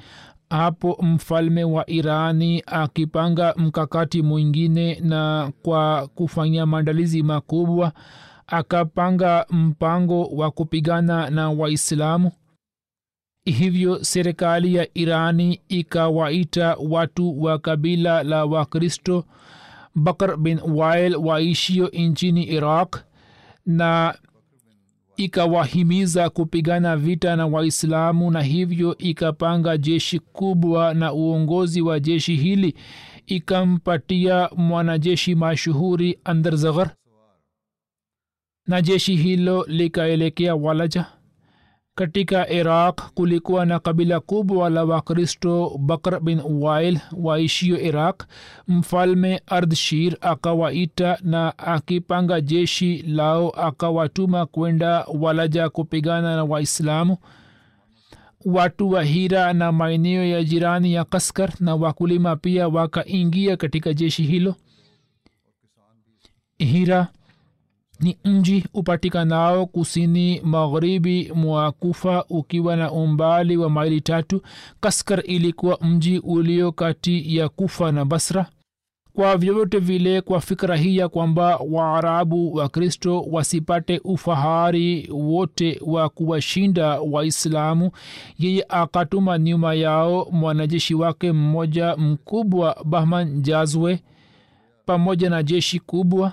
Hapo 0.50 0.98
mfalme 1.02 1.64
wa 1.64 1.90
irani 1.90 2.62
akipanga 2.66 3.54
mkakati 3.56 4.22
mwingine 4.22 5.00
na 5.02 5.52
kwa 5.62 6.08
kufanya 6.14 6.66
maandalizi 6.66 7.22
makubwa 7.22 7.92
akapanga 8.46 9.46
mpango 9.50 10.24
wa 10.24 10.50
kupigana 10.50 11.30
na 11.30 11.50
waislamu 11.50 12.30
hivyo 13.54 14.04
serikali 14.04 14.74
ya 14.74 14.88
irani 14.98 15.60
ikawaita 15.68 16.76
watu 16.88 17.42
wa 17.42 17.58
kabila 17.58 18.22
la 18.22 18.44
wakristo 18.44 19.24
bakr 19.94 20.36
bin 20.36 20.60
wail 20.74 21.16
waishio 21.16 21.88
nchini 21.88 22.44
iraq 22.44 22.96
na 23.66 24.18
ikawahimiza 25.16 26.30
kupigana 26.30 26.96
vita 26.96 27.36
na 27.36 27.46
waislamu 27.46 28.30
na 28.30 28.42
hivyo 28.42 28.98
ikapanga 28.98 29.76
jeshi 29.78 30.18
kubwa 30.18 30.94
na 30.94 31.12
uongozi 31.12 31.82
wa 31.82 32.00
jeshi 32.00 32.36
hili 32.36 32.74
ikampatia 33.26 34.50
mwanajeshi 34.56 35.34
mashuhuri 35.34 36.18
andarzaghar 36.24 36.90
na 38.66 38.82
jeshi 38.82 39.16
hilo 39.16 39.64
likaelekea 39.68 40.54
walaja 40.54 41.06
katika 42.04 42.50
iraq 42.50 43.00
kulikuwa 43.14 43.66
na 43.66 43.78
kabila 43.78 44.20
kubwa 44.20 44.70
la 44.70 44.84
wakristo 44.84 45.78
bakr 45.78 46.20
bin 46.20 46.40
wail 46.50 46.98
waishio 47.16 47.80
iraq. 47.80 48.22
Mfalme 48.68 49.40
ardshir 49.46 50.16
akawaita 50.20 51.18
na 51.22 51.58
akipanga 51.58 52.40
jeshi 52.40 53.02
lao 53.02 53.50
akawatuma 53.50 54.46
kwenda 54.46 55.04
walaja 55.20 55.68
kupigana 55.68 56.36
na 56.36 56.44
waislamu. 56.44 57.16
Watu 58.44 58.90
wa 58.90 59.04
hira 59.04 59.52
na 59.52 59.72
maeneo 59.72 60.24
ya 60.24 60.44
jirani 60.44 60.92
ya 60.92 61.04
kaskar 61.04 61.52
na 61.60 61.74
wakulima 61.74 62.36
pia 62.36 62.68
wakaingia 62.68 63.56
katika 63.56 63.94
jeshi 63.94 64.22
hilo. 64.22 64.54
Hira 66.58 67.08
ni 68.00 68.18
mji 68.24 68.64
upatikanao 68.74 69.66
kusini 69.66 70.40
magharibi 70.40 71.32
mwa 71.34 71.72
kufa 71.72 72.24
ukiwa 72.28 72.76
na 72.76 72.92
umbali 72.92 73.56
wa 73.56 73.70
maili 73.70 74.00
tatu. 74.00 74.42
Kaskar 74.80 75.22
ilikuwa 75.26 75.78
mji 75.82 76.18
ulio 76.18 76.72
kati 76.72 77.36
ya 77.36 77.48
kufa 77.48 77.92
na 77.92 78.04
basra. 78.04 78.46
Kwa 79.12 79.36
vyovyote 79.36 79.78
vile 79.78 80.20
kwa 80.20 80.40
fikra 80.40 80.76
hii 80.76 80.96
ya 80.96 81.08
kwamba 81.08 81.56
waarabu 81.70 82.54
wa 82.54 82.68
kristo 82.68 83.20
wasipate 83.30 84.00
ufahari 84.04 85.08
wote 85.12 85.80
wa 85.86 86.08
kuwashinda 86.08 87.00
waislamu 87.00 87.90
yeye 88.38 88.66
akatuma 88.68 89.38
nyuma 89.38 89.74
yao 89.74 90.28
mwanajeshi 90.32 90.94
wake 90.94 91.32
mmoja 91.32 91.96
mkubwa 91.96 92.76
bahman 92.84 93.42
jazwe 93.42 94.00
pamoja 94.86 95.30
na 95.30 95.42
jeshi 95.42 95.80
kubwa 95.80 96.32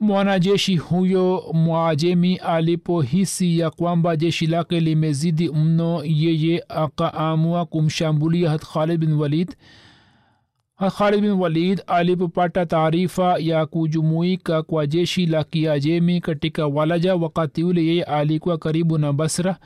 mwanajeshi 0.00 0.76
huyo 0.76 1.44
mwajemi 1.52 2.36
alipohisi 2.36 3.58
ya 3.58 3.70
kwamba 3.70 4.16
jeshi 4.16 4.46
lake 4.46 4.80
limezidi 4.80 5.48
mno 5.48 6.00
yeye 6.04 6.64
akaamua 6.68 7.66
kumshambulia 7.66 8.50
hat 8.50 8.64
khalid 8.72 9.00
bin 9.00 9.12
walid. 9.12 9.56
Hat 10.76 10.94
khalid 10.94 11.20
bin 11.20 11.30
walid 11.30 11.82
alipopata 11.86 12.66
taarifa 12.66 13.36
ya 13.38 13.66
kujumuika 13.66 14.62
kwa 14.62 14.86
jeshi 14.86 15.26
la 15.26 15.44
kiajemi 15.44 16.20
katika 16.20 16.66
walaja 16.66 17.16
wakati 17.16 17.64
ule 17.64 17.86
yeye 17.86 18.02
alikuwa 18.04 18.58
karibu 18.58 18.98
na 18.98 19.12
basra 19.12 19.56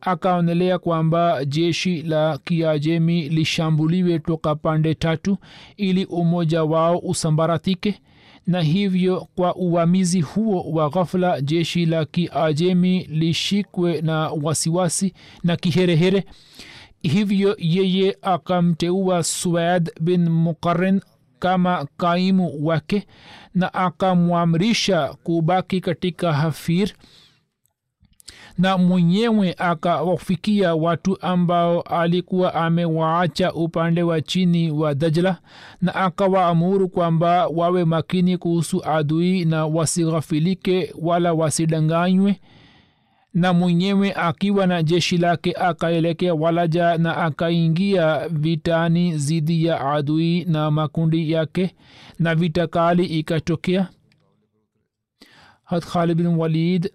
akaonelea 0.00 0.78
kwamba 0.78 1.44
jeshi 1.44 2.02
la 2.02 2.38
kiajemi 2.44 3.28
lishambuliwe 3.28 4.18
toka 4.18 4.54
pande 4.54 4.94
tatu 4.94 5.38
ili 5.76 6.04
umoja 6.04 6.64
wao 6.64 6.98
usambaratike 6.98 7.94
na 8.46 8.60
hivyo 8.62 9.26
kwa 9.36 9.54
uvamizi 9.56 10.20
huo 10.20 10.62
wa 10.72 10.90
ghafla 10.90 11.40
jeshi 11.40 11.86
la 11.86 12.04
kiajemi 12.04 13.04
lishikwe 13.04 14.00
na 14.00 14.28
wasiwasi 14.30 15.14
na 15.44 15.56
kiherehere. 15.56 16.24
Hivyo 17.02 17.56
yeye 17.58 18.16
akamteua 18.22 19.22
suad 19.22 19.90
bin 20.00 20.28
muqarin 20.28 21.00
kama 21.38 21.86
kaimu 21.96 22.66
wake 22.66 23.06
na 23.54 23.74
akamwamrisha 23.74 25.14
kubaki 25.22 25.80
katika 25.80 26.32
hafir 26.32 26.90
na 28.58 28.78
mwenyewe 28.78 29.54
akawafikia 29.58 30.74
watu 30.74 31.18
ambao 31.22 31.80
alikuwa 31.80 32.54
amewaacha 32.54 33.52
upande 33.52 34.02
wa 34.02 34.20
chini 34.20 34.70
wa 34.70 34.94
dajla 34.94 35.38
na 35.80 35.94
akawaamuru 35.94 36.88
kwamba 36.88 37.46
wawe 37.46 37.84
makini 37.84 38.38
kuhusu 38.38 38.84
adui 38.84 39.44
na 39.44 39.66
wasighafilike 39.66 40.94
wala 41.00 41.32
wasidanganywe. 41.32 42.40
Na 43.34 43.52
mwenyewe 43.52 44.12
akiwa 44.14 44.66
na 44.66 44.82
jeshi 44.82 45.18
lake 45.18 45.52
akaelekea 45.52 46.34
walaja 46.34 46.98
na 46.98 47.16
akaingia 47.16 48.28
vitani 48.28 49.18
zidi 49.18 49.64
ya 49.64 49.80
adui 49.92 50.44
na 50.44 50.70
makundi 50.70 51.32
yake 51.32 51.74
na 52.18 52.34
vita 52.34 52.66
kali 52.66 53.04
ikatokea. 53.04 53.88
Hat 55.64 55.84
khalid 55.86 56.16
bin 56.16 56.26
walid 56.26 56.92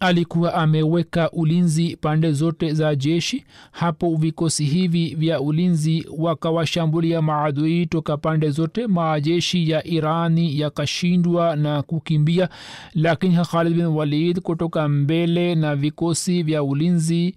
alikuwa 0.00 0.54
ameweka 0.54 1.30
ulinzi 1.30 1.96
pande 1.96 2.32
zote 2.32 2.72
za 2.74 2.94
jeshi. 2.94 3.44
Hapo 3.72 4.16
vikosi 4.16 4.64
hivi 4.64 5.14
vya 5.14 5.40
ulinzi 5.40 6.06
wakawashambulia 6.18 7.22
maadui 7.22 7.86
toka 7.86 8.16
pande 8.16 8.50
zote. 8.50 8.86
Majeshi 8.86 9.70
ya 9.70 9.86
irani 9.86 10.60
yakashindwa 10.60 11.56
na 11.56 11.82
kukimbia. 11.82 12.48
Lakini 12.94 13.36
khalid 13.36 13.74
bin 13.76 13.84
walid 13.86 14.40
kutoka 14.40 14.88
mbele 14.88 15.54
na 15.54 15.76
vikosi 15.76 16.42
vya 16.42 16.62
ulinzi 16.62 17.36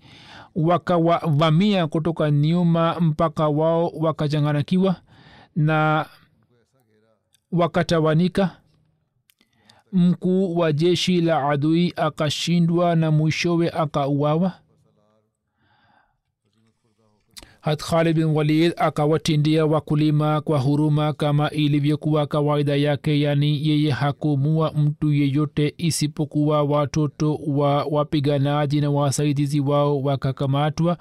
wakawavamia 0.55 1.87
kutoka 1.87 2.31
nyuma 2.31 2.99
mpaka 2.99 3.47
wao 3.47 3.87
wakachanganikiwa 3.95 4.95
na 5.55 6.05
wakatawanika 7.51 8.49
mkuu 9.93 10.55
wa 10.57 10.71
jeshi 10.73 11.21
la 11.21 11.49
adui 11.49 11.93
akashindwa 11.95 12.95
na 12.95 13.11
mwishowe 13.11 13.69
akauawa? 13.69 14.51
Hat 17.61 17.83
khalid 17.83 18.15
bin 18.15 18.25
walid 18.25 18.73
akawatindia 18.77 19.65
wakulima 19.65 20.41
kwa 20.41 20.59
huruma 20.59 21.13
kama 21.13 21.49
ilivyokuwa 21.51 22.27
kawaida 22.27 22.75
yake 22.75 23.21
yani 23.21 23.67
yeye 23.67 23.91
hakumua 23.91 24.71
mtu 24.71 25.13
yeyote 25.13 25.73
isipokuwa 25.77 26.63
watoto 26.63 27.35
wa 27.47 27.83
wapiganaji 27.83 28.81
na 28.81 28.89
wasaidizi 28.89 29.59
wao 29.59 30.01
wakakamatwa 30.01 30.97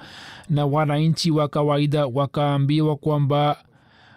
na 0.51 0.67
wananchi 0.67 1.31
wa 1.31 1.49
kawaida 1.49 2.07
wakaambiwa 2.07 2.97
kwamba 2.97 3.65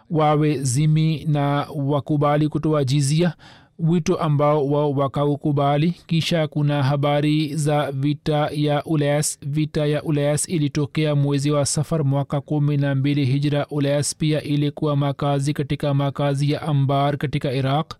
wawe 0.09 0.57
zimi 0.57 1.25
na 1.25 1.67
wakubali 1.75 2.49
kutoa 2.49 2.83
jizia 2.83 3.33
wito 3.79 4.15
ambao 4.15 4.67
wao 4.67 4.91
wakaukubali. 4.91 5.91
Kisha 6.07 6.47
kuna 6.47 6.83
habari 6.83 7.55
za 7.55 7.91
vita 7.91 8.49
ya 8.53 8.83
ules 8.83 9.39
vita 9.41 9.85
ya 9.85 10.03
ules 10.03 10.49
ilitokea 10.49 11.15
mwezi 11.15 11.51
wa 11.51 11.65
safar 11.65 12.05
mwaka 12.05 12.41
kumi 12.41 12.77
na 12.77 12.95
mbili 12.95 13.25
hijra. 13.25 13.67
Ules 13.67 14.15
pia 14.15 14.41
ilikuwa 14.43 14.95
makazi 14.95 15.53
katika 15.53 15.93
makazi 15.93 16.51
ya 16.51 16.61
ambar 16.61 17.17
katika 17.17 17.53
iraq. 17.53 17.93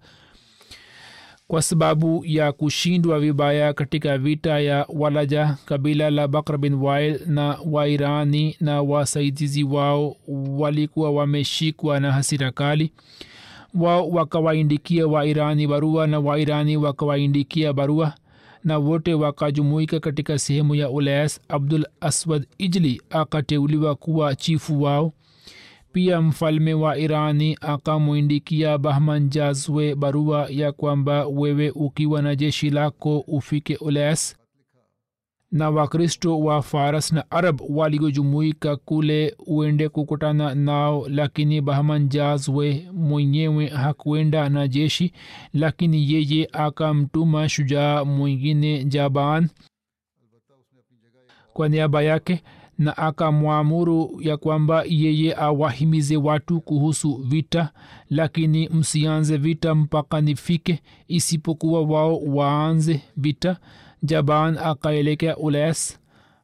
Kwa 1.48 1.62
sababu 1.62 2.24
ya 2.26 2.52
kushindwa 2.52 3.20
vibaya 3.20 3.74
katika 3.74 4.18
vita 4.18 4.60
ya 4.60 4.86
walaja 4.90 5.58
kabila 5.66 6.10
la 6.10 6.28
bakr 6.28 6.58
bin 6.58 6.74
wail 6.74 7.20
na 7.28 7.58
wairani 7.66 8.56
na 8.60 8.82
wasaidizi 8.82 9.64
wao 9.64 10.16
walikuwa 10.58 11.12
wameshikwa 11.12 12.00
na 12.00 12.12
hasira 12.12 12.52
kali 12.52 12.92
wao 13.76 14.10
wakawaindikia 14.10 15.08
wairani 15.08 15.68
barua 15.68 16.08
na 16.08 16.20
wairani 16.20 16.78
wakawaindikia 16.78 17.74
barua 17.74 18.14
na 18.64 18.78
wote 18.78 19.14
wakajumuika 19.14 20.00
katika 20.00 20.40
sehemu 20.40 20.76
ya 20.76 20.90
ulayas 20.90 21.42
abdul 21.50 21.86
aswad 22.02 22.48
ijli 22.58 23.02
akateuliwa 23.10 23.96
kuwa 23.96 24.36
chifu 24.36 24.82
wao. 24.82 25.14
Pia 25.94 26.22
mfalme 26.22 26.74
wa 26.74 26.98
irani 26.98 27.58
akamwindikia 27.62 28.78
bahman 28.78 29.30
jazwe 29.30 29.96
barua 29.96 30.48
ya 30.50 30.72
kwamba 30.72 31.26
wewe 31.28 31.70
ukiwa 31.76 32.22
na 32.22 32.36
jeshi 32.36 32.70
lako 32.70 33.20
ufike 33.20 33.76
ules 33.76 34.38
na 35.56 35.70
wakristo 35.70 36.40
wa 36.40 36.62
faras 36.62 37.12
na 37.12 37.32
arab 37.32 37.62
waliojumuika 37.70 38.76
kule 38.76 39.36
uende 39.48 39.90
kukutana 39.90 40.56
nao 40.56 41.08
lakini 41.10 41.62
bahman 41.62 42.08
jazwe 42.10 42.88
mwenyewe 42.94 43.68
hakuenda 43.68 44.50
na 44.50 44.68
jeshi 44.68 45.12
lakini 45.54 46.14
yeye 46.14 46.50
akamtuma 46.54 47.50
shujaa 47.50 48.06
mwingine 48.06 48.84
jaban 48.86 49.50
kwa 51.54 51.70
niaba 51.70 52.02
yake 52.02 52.44
na 52.78 52.98
akamwamuru 52.98 54.18
ya 54.22 54.38
kwamba 54.38 54.84
yeye 54.88 55.36
awahimize 55.38 56.18
watu 56.18 56.62
kuhusu 56.62 57.16
vita 57.16 57.72
lakini 58.10 58.70
msianze 58.70 59.38
vita 59.38 59.76
mpaka 59.76 60.22
nifike 60.22 60.80
isipokuwa 61.08 61.82
wao 61.82 62.18
waanze 62.20 63.02
vita 63.18 63.58
jaban 64.06 64.58
akaelekea 64.58 65.38
ules 65.38 66.00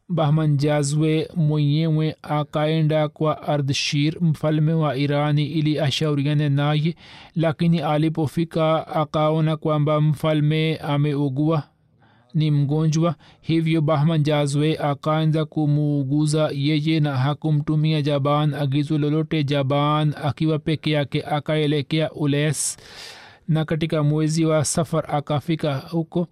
bahman 0.09 0.57
jazwe 0.57 1.29
mwenyewe 1.35 2.15
akaenda 2.21 3.09
kwa 3.09 3.41
ardshir 3.43 4.17
mfalme 4.21 4.73
wa 4.73 4.97
irani 4.97 5.45
ili 5.45 5.79
ashauriane 5.79 6.49
naye 6.49 6.95
lakini 7.35 7.79
alipofika 7.81 8.87
akaona 8.87 9.57
kwamba 9.57 10.01
mfalme 10.01 10.77
ameugua 10.77 11.63
ni 12.33 12.51
mgonjwa 12.51 13.15
hivyo 13.41 13.81
bahman 13.81 14.23
jazwe 14.23 14.77
akaanza 14.77 15.45
kumuuguza 15.45 16.49
yeye 16.53 16.99
na 16.99 17.17
hakumtumia 17.17 18.01
jaban 18.01 18.53
agizo 18.53 18.97
lolote. 18.97 19.43
Jaban 19.43 20.13
akiwa 20.23 20.59
peke 20.59 20.91
yake 20.91 21.23
akaelekea 21.23 22.11
ules 22.11 22.77
na 23.47 23.65
katika 23.65 24.03
mwezi 24.03 24.45
wa 24.45 24.65
safar 24.65 25.15
akafika 25.15 25.75
huko 25.77 26.27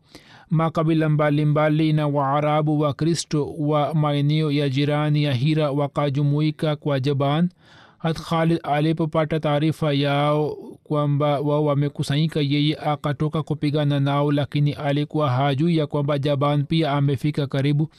makabila 0.50 1.10
mbalimbali 1.10 1.94
na 1.94 2.08
waarabu 2.08 2.80
wa 2.80 2.94
kristo 2.94 3.54
wa 3.60 3.94
maeneo 3.94 4.52
ya 4.52 4.70
jirani 4.70 5.24
ya 5.24 5.34
hira 5.34 5.72
wakajumuika 5.72 6.76
kwa 6.76 7.00
jaban. 7.00 7.50
Hat 7.98 8.22
khalid 8.22 8.60
alipopata 8.64 9.40
taarifa 9.40 9.94
yao 9.94 10.58
kwamba 10.84 11.40
wao 11.40 11.66
wamekusanyika 11.66 12.40
yeye 12.40 12.76
akatoka 12.76 13.44
kupigana 13.44 14.00
nao 14.00 14.32
lakini 14.32 14.74
alikuwa 14.74 15.30
hajui 15.30 15.78
ya 15.78 15.88
kwamba 15.88 16.18
jaban 16.20 16.64
pia 16.64 16.92
amefika 16.92 17.48
karibu 17.48 17.90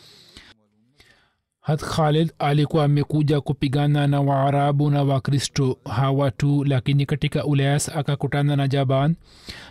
hat 1.70 1.80
khalid 1.82 2.32
alikuwa 2.38 2.84
amekuja 2.84 3.40
kupigana 3.40 4.06
na 4.06 4.20
waarabu 4.20 4.90
na 4.90 5.02
wakristo 5.02 5.78
hawa 5.84 6.30
tu 6.30 6.64
lakini 6.64 7.06
katika 7.06 7.44
ules 7.44 7.88
akakutana 7.88 8.56
na 8.56 8.68
jaban. 8.68 9.14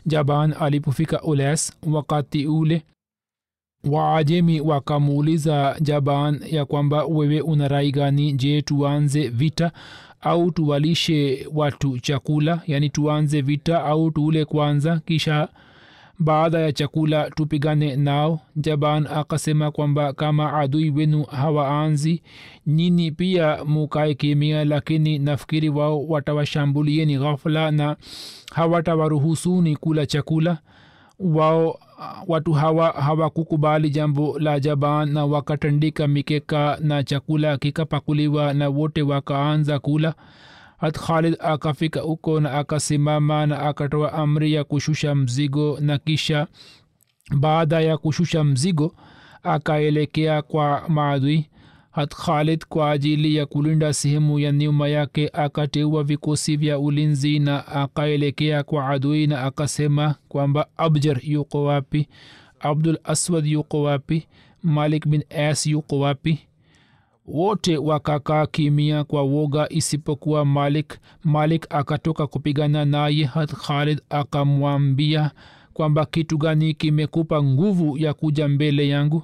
Jaban 0.05 0.53
alipofika 0.59 1.21
ules 1.21 1.73
wakati 1.91 2.47
ule 2.47 2.81
waajemi 3.83 4.62
wakamuuliza 4.62 5.75
jaban 5.81 6.41
ya 6.49 6.65
kwamba 6.65 7.05
wewe 7.05 7.41
una 7.41 7.67
rai 7.67 7.91
gani? 7.91 8.33
Je 8.33 8.62
tuanze 8.62 9.27
vita 9.27 9.71
au 10.21 10.51
tuwalishe 10.51 11.47
watu 11.53 11.99
chakula? 11.99 12.62
Yani 12.67 12.89
tuanze 12.89 13.41
vita 13.41 13.83
au 13.83 14.12
tuule 14.12 14.45
kwanza? 14.45 15.01
Kisha 15.05 15.47
baada 16.19 16.60
ya 16.60 16.71
chakula 16.71 17.29
tupigane 17.29 17.95
nao. 17.95 18.39
Jaban 18.55 19.08
akasema 19.08 19.71
kwamba 19.71 20.13
kama 20.13 20.53
adui 20.53 20.89
wenu 20.89 21.23
hawaanzi 21.23 22.21
nyini 22.67 23.12
pia 23.12 23.65
mukae 23.65 24.13
kimia 24.13 24.65
lakini 24.65 25.19
nafikiri 25.19 25.69
wao 25.69 26.08
watawashambulieni 26.08 27.17
ghafula 27.17 27.71
na 27.71 27.95
hawatawaruhusuni 28.53 29.75
kula 29.75 30.05
chakula. 30.05 30.58
Wao 31.19 31.79
watu 32.27 32.53
hawa 32.53 32.89
hawakukubali 32.91 33.89
jambo 33.89 34.39
la 34.39 34.60
jaban 34.60 35.12
na 35.13 35.25
wakatandika 35.25 36.08
mikeka 36.08 36.77
na 36.82 37.03
chakula 37.03 37.58
kikapakuliwa 37.58 38.53
na 38.53 38.69
wote 38.69 39.01
wakaanza 39.01 39.79
kula 39.79 40.13
hat 40.79 40.97
khalid 40.99 41.35
akafika 41.39 42.01
huko 42.01 42.39
na 42.39 42.51
akasimama 42.53 43.45
na 43.45 43.59
akatoa 43.61 44.13
amri 44.13 44.53
ya 44.53 44.63
kushusha 44.63 45.15
mzigo 45.15 45.77
na 45.81 45.97
kisha 45.97 46.47
baada 47.37 47.81
ya 47.81 47.97
kushusha 47.97 48.43
mzigo 48.43 48.95
akaelekea 49.43 50.41
kwa 50.41 50.83
maadui. 50.89 51.45
Hat 51.91 52.15
khalid 52.15 52.65
kwa 52.65 52.91
ajili 52.91 53.35
ya 53.35 53.45
kulinda 53.45 53.93
sehemu 53.93 54.39
ya 54.39 54.51
nyuma 54.51 54.87
yake 54.87 55.29
akateua 55.33 56.03
vikosi 56.03 56.57
vya 56.57 56.79
ulinzi 56.79 57.39
na 57.39 57.67
akaelekea 57.67 58.63
kwa 58.63 58.89
adui 58.89 59.27
na 59.27 59.41
akasema 59.43 60.15
kwamba 60.27 60.67
abjar 60.77 61.19
yuko 61.23 61.63
wapi? 61.63 62.07
Abdul 62.59 62.97
aswad 63.03 63.45
yuko 63.47 63.83
wapi? 63.83 64.27
Malik 64.63 65.07
bin 65.07 65.23
as 65.49 65.67
yuko 65.67 65.99
wapi 65.99 66.39
wote 67.31 67.77
wakakaa 67.77 68.45
kimia 68.45 69.03
kwa 69.03 69.21
woga 69.21 69.69
isipokuwa 69.69 70.45
malik. 70.45 70.99
Malik 71.23 71.65
akatoka 71.69 72.27
kupigana 72.27 72.85
naye 72.85 73.23
hat 73.25 73.53
khalid 73.53 74.01
akamwambia 74.09 75.31
kwamba 75.73 76.05
kitu 76.05 76.37
gani 76.37 76.73
kimekupa 76.73 77.43
nguvu 77.43 77.97
ya 77.97 78.13
kuja 78.13 78.47
mbele 78.47 78.87
yangu? 78.87 79.23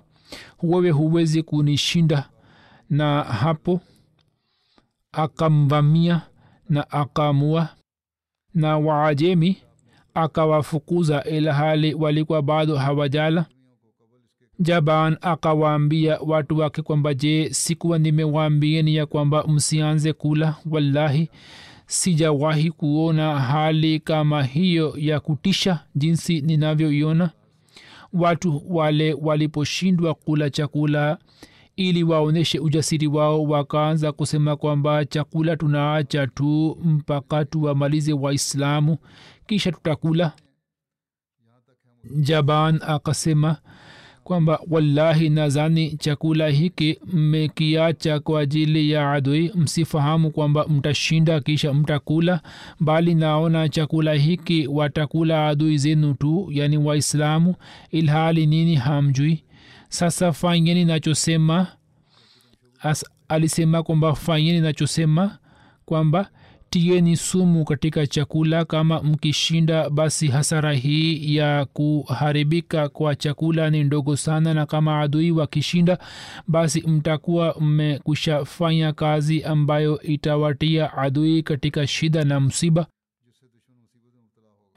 Wewe 0.64 0.90
huwezi 0.90 1.44
kunishinda. 1.44 2.30
Na 2.90 3.24
hapo 3.24 3.82
akamvamia 5.12 6.22
na 6.70 6.92
akamua 6.92 7.70
na 8.54 8.78
waajemi 8.78 9.58
akawafukuza 10.14 11.24
ila 11.24 11.54
hali 11.54 11.94
walikuwa 11.94 12.42
bado 12.42 12.76
hawajala 12.76 13.46
jaban 14.60 15.18
akawaambia 15.22 16.20
watu 16.20 16.58
wake 16.58 16.82
kwamba 16.82 17.14
je 17.14 17.50
sikuwa 17.54 18.00
nimewaambieni 18.00 18.96
ya 18.96 19.06
kwamba 19.06 19.44
msianze 19.48 20.14
kula? 20.14 20.56
Wallahi 20.72 21.30
sijawahi 21.88 22.72
kuona 22.72 23.40
hali 23.40 24.00
kama 24.00 24.44
hiyo 24.44 24.94
ya 24.98 25.20
kutisha 25.20 25.80
jinsi 25.96 26.42
ninavyoiona. 26.42 27.30
Watu 28.14 28.62
wale 28.68 29.14
waliposhindwa 29.14 30.14
kula 30.14 30.50
chakula 30.50 31.18
ili 31.76 32.04
waonyeshe 32.04 32.60
ujasiri 32.60 33.08
wao 33.08 33.44
wakaanza 33.44 34.12
kusema 34.12 34.56
kwamba 34.56 35.06
chakula 35.06 35.58
tunaacha 35.58 36.28
tu 36.28 36.78
mpaka 36.84 37.46
tuwamalize 37.46 38.14
waislamu 38.14 38.98
kisha 39.48 39.72
tutakula. 39.72 40.34
Jaban 42.20 42.80
akasema 42.88 43.58
kwamba 44.26 44.60
wallahi 44.70 45.30
nazani 45.30 45.92
chakula 45.98 46.48
hiki 46.48 47.00
mmekiacha 47.14 48.20
kwa 48.20 48.42
ajili 48.42 48.92
ya 48.92 49.12
adui. 49.12 49.52
Msifahamu 49.56 50.32
kwamba 50.32 50.68
mtashinda 50.68 51.40
kisha 51.40 51.74
mtakula 51.74 52.42
bali 52.80 53.16
naona 53.16 53.70
chakula 53.70 54.14
hiki 54.14 54.68
watakula 54.68 55.48
adui 55.48 55.78
zenu 55.78 56.14
tu 56.14 56.48
yani 56.52 56.78
waislamu 56.78 57.56
ilhali 57.92 58.46
nini 58.46 58.76
hamjui. 58.76 59.44
Sasa 59.90 60.34
fanyeni 60.34 60.86
nachosema. 60.86 61.68
Alisema 63.30 63.84
kwamba 63.84 64.16
fanyeni 64.16 64.60
nachosema 64.60 65.38
kwamba 65.86 66.30
tieni 66.80 67.18
sumu 67.18 67.66
katika 67.66 68.08
chakula. 68.08 68.66
Kama 68.66 69.02
mkishinda 69.04 69.90
basi 69.90 70.28
hasara 70.28 70.74
hii 70.74 71.36
ya 71.36 71.66
kuharibika 71.66 72.90
kwa 72.90 73.16
chakula 73.16 73.70
ni 73.70 73.84
ndogo 73.84 74.16
sana 74.18 74.54
na 74.54 74.66
kama 74.66 75.00
adui 75.02 75.32
wakishinda 75.32 75.98
basi 76.48 76.82
mtakuwa 76.82 77.56
mmekushafanya 77.60 78.94
kazi 78.94 79.44
ambayo 79.44 80.02
itawatia 80.02 80.98
adui 80.98 81.44
katika 81.44 81.88
shida 81.88 82.24
na 82.24 82.40
msiba. 82.40 82.88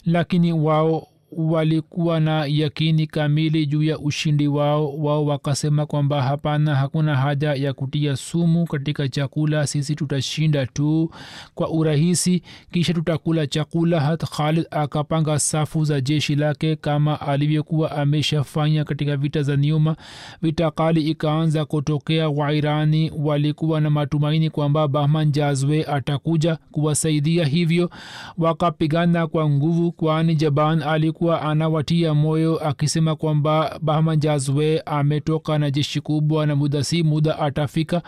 Lakini 0.04 0.52
wao 0.52 1.08
walikuwa 1.32 2.20
na 2.20 2.46
yakini 2.46 3.06
kamili 3.06 3.66
juu 3.66 3.82
ya 3.82 3.98
ushindi 3.98 4.48
wao. 4.48 4.96
Wao 4.98 5.24
wakasema 5.26 5.86
kwamba 5.86 6.22
hapana 6.22 6.74
hakuna 6.74 7.16
haja 7.16 7.54
ya 7.54 7.72
kutia 7.72 8.16
sumu 8.16 8.64
katika 8.66 9.08
chakula 9.08 9.66
sisi 9.66 9.94
tutashinda 9.94 10.66
tu 10.66 11.10
kwa 11.54 11.70
urahisi. 11.70 12.42
Kisha 12.72 12.94
tutakula 12.94 13.46
chakula 13.46 14.00
hat 14.00 14.24
khalid 14.24 14.66
akapanga 14.70 15.38
safu 15.38 15.84
za 15.84 16.00
jeshi 16.00 16.34
lake 16.34 16.76
kama 16.76 17.20
alivyokuwa 17.20 17.90
ameshafanya 17.92 18.84
katika 18.84 19.16
vita 19.16 19.42
za 19.42 19.56
nyuma. 19.56 19.96
Vita 20.42 20.70
kali 20.70 21.02
ikaanza 21.02 21.64
kutokea 21.64 22.28
wairani 22.28 23.12
walikuwa 23.18 23.80
na 23.80 23.90
matumaini 23.90 24.50
kwamba 24.50 24.88
bahman 24.88 25.32
jazwe 25.32 25.84
atakuja 25.84 26.58
kuwasaidia 26.72 27.44
hivyo. 27.44 27.90
Wakapigana 28.38 29.26
kwa 29.26 29.50
nguvu 29.50 29.92
kwani 29.92 30.34
jaban 30.34 30.82
alikuwa 30.82 31.17
anawatia 31.26 32.14
moyo 32.14 32.58
akisema 32.68 33.16
kwamba 33.16 33.78
bahman 33.82 34.18
jazwe 34.20 34.80
ametoka 34.86 35.58
na 35.58 35.70
jeshi 35.70 36.00
kubwa 36.00 36.46
na 36.46 36.56
muda 36.56 36.84
si 36.84 37.02
muda 37.02 37.38
atafika 37.38 38.02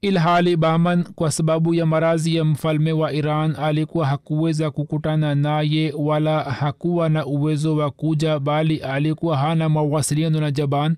ilhali 0.00 0.56
bahman 0.56 1.04
kwa 1.04 1.30
sababu 1.30 1.74
ya 1.74 1.86
marazi 1.86 2.36
ya 2.36 2.44
mfalme 2.44 2.92
wa 2.92 3.12
iran 3.12 3.56
alikuwa 3.56 4.06
hakuweza 4.06 4.70
kukutana 4.70 5.34
naye 5.34 5.92
wala 5.98 6.40
hakuwa 6.44 7.08
na 7.08 7.26
uwezo 7.26 7.76
wa 7.76 7.90
kuja 7.90 8.38
bali 8.38 8.76
alikuwa 8.76 9.36
hana 9.36 9.68
mawasiliano 9.68 10.40
na 10.40 10.50
jaban. 10.50 10.96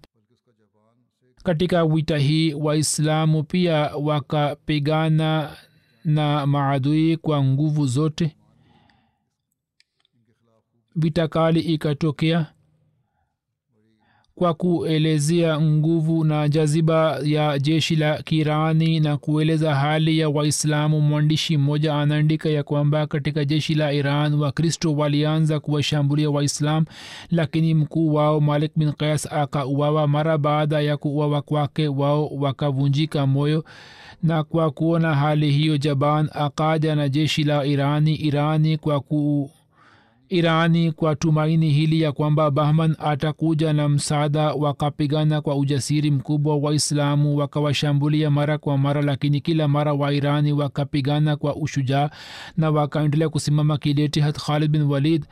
Katika 1.45 1.85
wita 1.85 2.19
hii 2.19 2.55
waislamu 2.55 3.43
pia 3.45 3.91
wakapigana 4.03 5.51
na 6.05 6.47
maadui 6.47 7.17
kwa 7.17 7.45
nguvu 7.45 7.87
zote 7.87 8.37
vita 10.99 11.29
kali 11.29 11.61
ikatokea 11.61 12.47
kwa 14.35 14.55
kuelezea 14.55 15.61
nguvu 15.61 16.25
na 16.25 16.49
jaziba 16.49 17.19
ya 17.25 17.59
jeshi 17.59 17.97
la 17.97 18.23
kirani 18.23 19.01
na 19.01 19.17
kueleza 19.17 19.75
hali 19.75 20.19
ya 20.19 20.29
waislamu 20.29 21.01
mwandishi 21.01 21.57
mmoja 21.57 21.95
anaandika 21.95 22.49
ya 22.49 22.63
kwamba 22.63 23.07
katika 23.07 23.45
jeshi 23.45 23.75
la 23.75 23.93
iran 23.93 24.35
wakristo 24.35 24.95
walianza 24.95 25.61
kuwashambulia 25.61 26.31
waislam 26.31 26.85
lakini 27.31 27.75
mkuu 27.75 28.15
wao 28.15 28.41
malik 28.41 28.73
bin 28.77 28.93
qais 28.93 29.33
akauawa 29.33 30.09
mara 30.09 30.39
baada 30.39 30.81
ya 30.81 30.97
kuuawa 30.97 31.43
kwake. 31.43 31.89
Wao 31.89 32.27
wakavunjika 32.27 33.27
moyo 33.27 33.65
na 34.23 34.45
kwa 34.45 34.71
kuona 34.71 35.15
hali 35.15 35.51
hiyo 35.51 35.79
jaban 35.79 36.29
akaja 36.33 36.95
na 36.95 37.09
jeshi 37.09 37.45
la 37.45 37.65
irani 37.65 38.15
irani 38.15 38.77
kwa 38.77 39.01
ku 39.01 39.51
irani 40.29 40.93
kwa 40.93 41.17
tumaini 41.17 41.71
hili 41.71 42.01
ya 42.01 42.13
kwamba 42.13 42.51
bahman 42.51 42.97
atakuja 42.99 43.73
na 43.73 43.89
msaada 43.89 44.53
wakapigana 44.55 45.41
kwa 45.41 45.57
ujasiri 45.57 46.11
mkubwa 46.11 46.57
waislamu 46.57 47.37
wakawashambulia 47.37 48.31
mara 48.31 48.59
kwa 48.59 48.79
mara 48.79 49.03
lakini 49.03 49.41
kila 49.41 49.69
mara 49.69 49.93
wairani 49.95 50.53
wakapigana 50.53 51.37
kwa 51.37 51.57
ushujaa 51.57 52.11
na 52.57 52.71
wakaendelea 52.71 53.29
kusimama 53.29 53.79
kidete. 53.79 54.21
Hat 54.21 54.39
khalid 54.39 54.71
bin 54.71 54.83
walid 54.83 55.25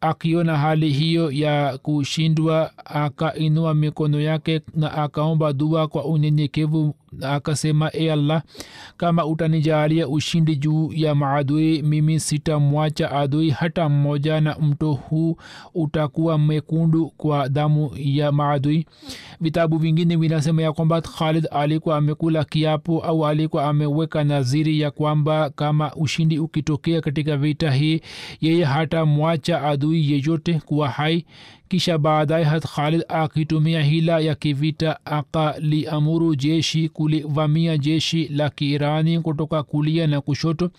akiona 0.00 0.56
hali 0.58 0.90
hiyo 0.92 1.30
ya 1.30 1.78
kushindwa 1.78 2.70
akainua 2.84 3.74
mikono 3.74 4.20
yake 4.20 4.60
na 4.74 4.92
akaomba 4.92 5.52
dua 5.52 5.88
kwa 5.88 6.04
unyenyekevu 6.04 6.94
akasema 7.22 7.90
e 7.92 8.10
allah 8.10 8.42
kama 8.96 9.26
utanijalia 9.26 10.08
ushindi 10.08 10.56
juu 10.56 10.92
ya 10.94 11.14
maadui 11.14 11.82
mimi 11.82 12.20
sitamwacha 12.20 13.10
adui 13.12 13.50
hata 13.50 13.88
mmoja 13.88 14.40
na 14.40 14.56
mto 14.58 14.92
huu 14.92 15.36
utakuwa 15.74 16.38
mekundu 16.38 17.12
kwa 17.16 17.48
damu 17.48 17.90
ya 17.96 18.32
maadui. 18.32 18.86
Vitabu 19.40 19.78
vingine 19.78 20.16
vinasema 20.16 20.62
ya 20.62 20.72
kwamba 20.72 21.00
khalid 21.00 21.48
alikuwa 21.50 21.96
amekula 21.96 22.44
kiapo 22.44 23.00
au 23.00 23.26
alikuwa 23.26 23.64
ameweka 23.64 24.24
naziri 24.24 24.80
ya 24.80 24.90
kwamba 24.90 25.50
kama 25.50 25.94
ushindi 25.94 26.38
ukitokea 26.38 27.00
katika 27.00 27.36
vita 27.36 27.70
hii 27.70 28.00
yeye 28.40 28.64
hata 28.64 29.04
mwacha 29.06 29.62
adui 29.62 30.12
yeyote 30.12 30.54
kuwa 30.66 30.88
hai 30.88 31.24
kisha 31.68 31.98
baadaye 31.98 32.44
hat 32.44 32.66
khalid 32.66 33.04
akitumia 33.08 33.82
hila 33.82 34.20
ya 34.20 34.34
kivita 34.34 34.98
akaliamuru 35.06 36.34
jeshi 36.34 36.88
kulivamia 36.88 37.78
jeshi 37.78 38.28
la 38.28 38.50
kiirani 38.50 39.20
kutoka 39.20 39.62
kulia 39.62 40.06
na 40.06 40.20
kushoto. 40.20 40.70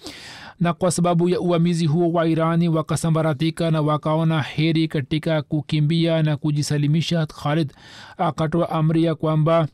Na 0.60 0.74
kwa 0.74 0.92
sababu 0.92 1.30
ya 1.30 1.40
uamizi 1.42 1.86
huo 1.86 2.12
wa 2.12 2.28
irani 2.28 2.70
wakasambaratika 2.70 3.72
na 3.72 3.82
wakaona 3.82 4.42
heri 4.42 4.88
katika 4.88 5.42
kukimbia 5.42 6.24
na 6.24 6.38
kujisalimisha. 6.38 7.26
Khalid 7.26 7.74
akatoa 8.18 8.70
amri 8.70 9.04
ya 9.04 9.16
kwamba 9.16 9.68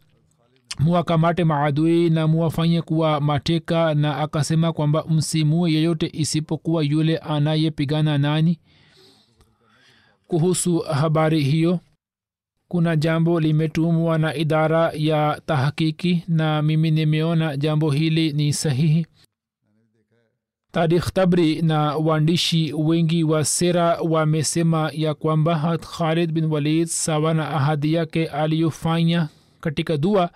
muwakamate 0.80 1.44
maadui 1.44 2.10
na 2.10 2.28
muwafanye 2.28 2.82
kuwa 2.82 3.22
mateka 3.22 3.94
na 3.94 4.18
akasema 4.18 4.74
kwamba 4.74 5.04
msimue 5.10 5.72
yeyote 5.74 6.10
isipokuwa 6.14 6.84
yule 6.84 7.18
anayepigana 7.18 8.18
nani 8.18 8.60
kuhusu 10.28 10.80
habari 10.80 11.44
hiyo 11.44 11.80
kuna 12.68 12.96
jambo 12.96 13.40
limetumwa 13.40 14.18
na 14.18 14.36
idara 14.36 14.92
ya 14.96 15.42
tahakiki 15.46 16.24
na 16.28 16.62
mimi 16.62 16.92
nimeona 16.92 17.58
jambo 17.58 17.92
hili 17.92 18.34
ni 18.34 18.54
sahihi. 18.54 19.06
Tarikh 20.72 21.14
tabri 21.14 21.62
na 21.62 21.96
waandishi 21.98 22.74
wengi 22.74 23.24
wa 23.24 23.46
sera 23.46 23.98
wamesema 24.02 24.92
ya 24.94 25.14
kwamba 25.14 25.78
khalid 25.78 26.32
bin 26.32 26.46
walid 26.46 26.88
sawa 26.88 27.34
na 27.34 27.50
ahadi 27.50 27.94
yake 27.94 28.26
aliyofanya 28.28 29.30
katika 29.62 29.98
dua 29.98 30.30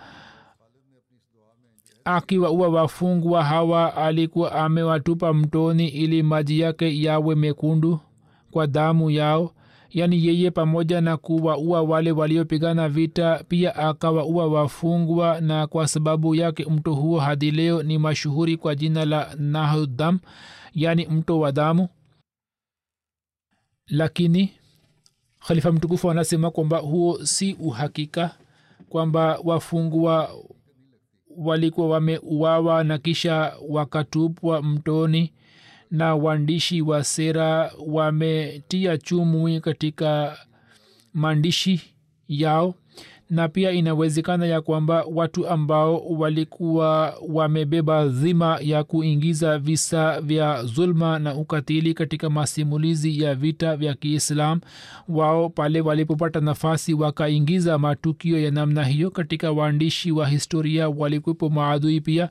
akiwaua 2.06 2.68
wafungwa 2.68 3.44
hawa 3.44 3.96
alikuwa 3.98 4.52
amewatupa 4.56 5.34
mtoni 5.34 5.88
ili 5.88 6.24
maji 6.24 6.60
yake 6.60 7.02
yawe 7.04 7.36
mekundu 7.36 8.00
kwa 8.52 8.68
damu 8.68 9.10
yao 9.12 9.52
yaani 9.90 10.26
yeye 10.28 10.52
pamoja 10.52 11.02
na 11.02 11.18
kuwaua 11.18 11.82
wale 11.82 12.12
waliopigana 12.12 12.90
vita 12.90 13.44
pia 13.48 13.76
akawaua 13.76 14.48
wafungwa 14.48 15.42
na 15.42 15.68
kwa 15.68 15.88
sababu 15.88 16.36
yake 16.36 16.66
mto 16.66 16.94
huo 16.94 17.20
hadi 17.20 17.52
leo 17.52 17.84
ni 17.84 17.98
mashuhuri 17.98 18.58
kwa 18.58 18.76
jina 18.76 19.06
la 19.06 19.36
nahdam 19.40 20.20
yaani 20.74 21.06
mto 21.08 21.40
wa 21.40 21.52
damu. 21.52 21.88
Lakini 23.88 24.52
khalifa 25.48 25.72
mtukufu 25.72 26.12
anasema 26.12 26.52
kwamba 26.52 26.78
huo 26.78 27.26
si 27.26 27.54
uhakika 27.54 28.36
kwamba 28.90 29.40
wafungwa 29.44 30.30
walikuwa 31.38 31.88
wameuawa 31.90 32.84
na 32.84 32.98
kisha 32.98 33.54
wakatupwa 33.70 34.62
mtoni 34.64 35.34
na 35.92 36.16
waandishi 36.16 36.82
wa 36.82 37.04
sera 37.04 37.72
wametia 37.88 38.98
chumwi 38.98 39.60
katika 39.62 40.38
maandishi 41.14 41.82
yao 42.28 42.76
na 43.30 43.48
pia 43.48 43.72
inawezekana 43.72 44.46
ya 44.46 44.62
kwamba 44.62 45.06
watu 45.14 45.48
ambao 45.48 46.00
walikuwa 46.00 47.14
wamebeba 47.30 48.06
dhima 48.08 48.60
ya 48.62 48.84
kuingiza 48.84 49.58
visa 49.60 50.22
vya 50.22 50.64
zulma 50.64 51.20
na 51.20 51.36
ukatili 51.36 51.94
katika 51.94 52.30
masimulizi 52.30 53.22
ya 53.24 53.36
vita 53.36 53.78
vya 53.78 53.94
kiislam 53.94 54.60
wao 55.08 55.50
pale 55.50 55.82
walipopata 55.82 56.40
nafasi 56.40 56.94
wakaingiza 56.94 57.78
matukio 57.78 58.40
ya 58.40 58.52
namna 58.52 58.84
hiyo 58.84 59.12
katika 59.12 59.52
waandishi 59.52 60.12
wa 60.12 60.28
historia 60.28 60.90
walikuwepo 60.90 61.50
maadui 61.50 62.02
pia 62.02 62.30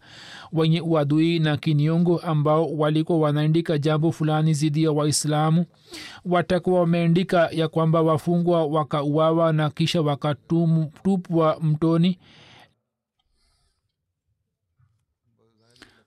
wenye 0.53 0.80
uadui 0.80 1.38
na 1.38 1.57
kiniongo 1.57 2.18
ambao 2.18 2.76
walikuwa 2.76 3.18
wanaandika 3.18 3.78
jambo 3.78 4.12
fulani 4.12 4.55
zidi 4.55 4.82
ya 4.82 4.92
waislamu 4.92 5.64
watakuwa 6.24 6.80
wameandika 6.80 7.49
ya 7.53 7.68
kwamba 7.68 8.03
wafungwa 8.03 8.66
wakauawa 8.66 9.53
na 9.53 9.70
kisha 9.70 10.03
wakatupwa 10.03 11.59
mtoni. 11.62 12.18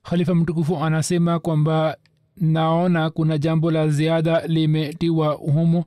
Khalifa 0.03 0.35
mtukufu 0.35 0.77
anasema 0.77 1.39
kwamba 1.39 1.97
naona 2.37 3.09
kuna 3.09 3.37
jambo 3.37 3.71
la 3.71 3.87
ziada 3.87 4.47
limetiwa 4.47 5.27
humo 5.33 5.85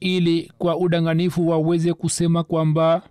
ili 0.00 0.52
kwa 0.58 0.76
udanganifu 0.76 1.48
waweze 1.48 1.94
kusema 1.94 2.44
kwamba 2.44 3.02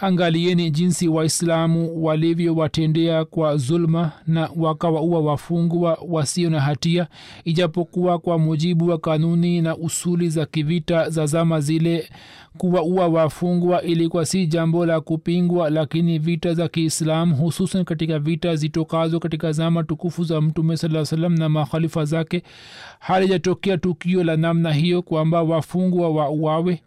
angalieni 0.00 0.70
jinsi 0.70 1.08
waislamu 1.08 2.04
walivyowatendea 2.04 3.24
kwa 3.24 3.56
zulma 3.56 4.12
na 4.26 4.50
wakawaua 4.56 5.20
wafungwa 5.20 5.98
wasio 6.08 6.50
na 6.50 6.60
hatia 6.60 7.06
ijapokuwa 7.44 8.18
kwa 8.18 8.38
mujibu 8.38 8.88
wa 8.88 8.98
kanuni 8.98 9.62
na 9.62 9.76
usuli 9.76 10.28
za 10.28 10.46
kivita 10.46 11.10
za 11.10 11.26
zama 11.26 11.60
zile 11.60 12.08
kuwaua 12.58 13.08
wafungwa 13.08 13.82
ilikuwa 13.82 14.26
si 14.26 14.46
jambo 14.46 14.86
la 14.86 15.00
kupingwa 15.00 15.70
lakini 15.70 16.18
vita 16.18 16.54
za 16.54 16.68
kiislamu 16.68 17.36
hususan 17.36 17.84
katika 17.84 18.18
vita 18.18 18.56
zitokazo 18.56 19.20
katika 19.20 19.52
zama 19.52 19.82
tukufu 19.84 20.24
za 20.24 20.40
mtume 20.40 20.76
saa 20.76 21.04
salam 21.04 21.34
na 21.34 21.48
makhalifa 21.48 22.04
zake. 22.04 22.42
Halijatokea 22.98 23.78
tukio 23.78 24.24
la 24.24 24.36
namna 24.36 24.72
hiyo 24.72 25.02
kwamba 25.02 25.42
wafungwa 25.42 26.10
wauawe 26.10 26.80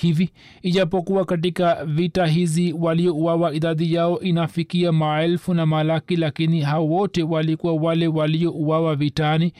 hivi. 0.00 0.30
Ijapokuwa 0.62 1.24
katika 1.24 1.84
vita 1.84 2.26
hizi 2.26 2.72
waliouawa 2.72 3.54
idadi 3.54 3.94
yao 3.94 4.20
inafikia 4.20 4.92
maelfu 4.92 5.54
na 5.54 5.66
malaki 5.66 6.16
lakini 6.16 6.60
hao 6.60 6.88
wote 6.88 7.22
walikuwa 7.22 7.72
wale 7.74 8.06
waliouawa 8.08 8.96
vitani. 8.96 9.52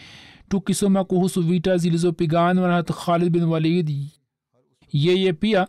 Tukisoma 0.48 1.04
kuhusu 1.04 1.42
vita 1.42 1.76
zilizopiganwa 1.76 2.68
na 2.68 2.82
khalid 2.82 3.30
bin 3.32 3.42
walid 3.42 3.96
yeye 4.92 5.32
pia 5.32 5.66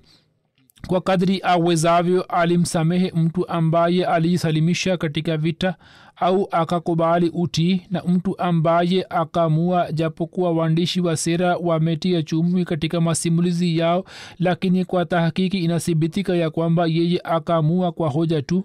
kwa 0.87 1.01
kadri 1.01 1.39
awezavyo 1.43 2.21
alimsamehe 2.21 3.11
mtu 3.15 3.47
ambaye 3.49 4.05
alijisalimisha 4.05 4.97
katika 4.97 5.37
vita 5.37 5.75
au 6.21 6.47
akakubali 6.51 7.29
uti 7.33 7.81
na 7.89 8.03
mtu 8.03 8.39
ambaye 8.39 9.05
akamua 9.09 9.91
japokuwa 9.91 10.51
waandishi 10.51 11.01
wa 11.01 11.17
sera 11.17 11.57
wametia 11.57 12.23
chumwi 12.23 12.65
katika 12.65 13.01
masimulizi 13.01 13.77
yao 13.77 14.05
lakini 14.39 14.85
kwa 14.85 15.05
tahakiki 15.05 15.57
inathibitika 15.57 16.35
ya 16.35 16.49
kwamba 16.49 16.85
yeye 16.87 17.21
akamua 17.23 17.91
kwa 17.91 18.09
hoja 18.09 18.41
tu. 18.41 18.63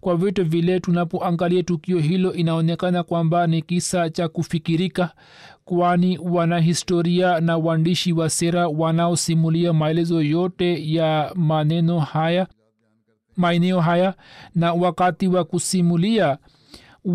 Kwa 0.00 0.16
vitu 0.16 0.44
vile 0.44 0.80
tunapoangalia 0.80 1.62
tukio 1.62 1.98
hilo 1.98 2.32
inaonekana 2.32 3.02
kwamba 3.02 3.46
ni 3.46 3.62
kisa 3.62 4.10
cha 4.10 4.28
kufikirika 4.28 5.10
kwani 5.64 6.18
wanahistoria 6.18 7.40
na 7.40 7.56
waandishi 7.58 8.12
wa 8.12 8.30
sera 8.30 8.68
wanaosimulia 8.68 9.72
maelezo 9.72 10.22
yote 10.22 10.92
ya 10.92 11.32
maneno 11.34 11.98
haya 12.00 12.46
maeneo 13.36 13.80
haya 13.80 14.14
na 14.54 14.72
wakati 14.72 15.28
wa 15.28 15.44
kusimulia 15.44 16.38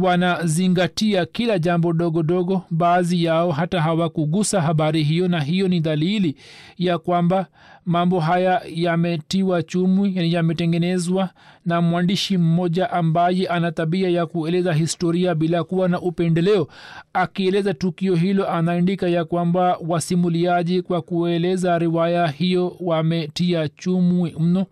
wanazingatia 0.01 1.25
kila 1.25 1.59
jambo 1.59 1.93
dogo 1.93 2.23
dogo. 2.23 2.61
Baadhi 2.71 3.23
yao 3.23 3.51
hata 3.51 3.81
hawakugusa 3.81 4.61
habari 4.61 5.03
hiyo 5.03 5.27
na 5.27 5.39
hiyo 5.41 5.67
ni 5.67 5.79
dalili 5.79 6.35
ya 6.77 6.97
kwamba 6.97 7.45
mambo 7.85 8.19
haya 8.19 8.61
yametiwa 8.75 9.63
chumwi 9.63 10.11
yani 10.15 10.33
yametengenezwa 10.33 11.29
na 11.65 11.81
mwandishi 11.81 12.37
mmoja 12.37 12.91
ambaye 12.91 13.47
ana 13.47 13.71
tabia 13.71 14.09
ya 14.09 14.25
kueleza 14.25 14.73
historia 14.73 15.35
bila 15.35 15.63
kuwa 15.63 15.89
na 15.89 16.01
upendeleo. 16.01 16.67
Akieleza 17.13 17.73
tukio 17.73 18.15
hilo 18.15 18.49
anaandika 18.51 19.07
ya 19.07 19.25
kwamba 19.25 19.77
wasimuliaji 19.87 20.81
kwa 20.81 21.01
kueleza 21.01 21.79
riwaya 21.79 22.27
hiyo 22.27 22.75
wametia 22.79 23.67
chumwi 23.67 24.35
mno 24.39 24.65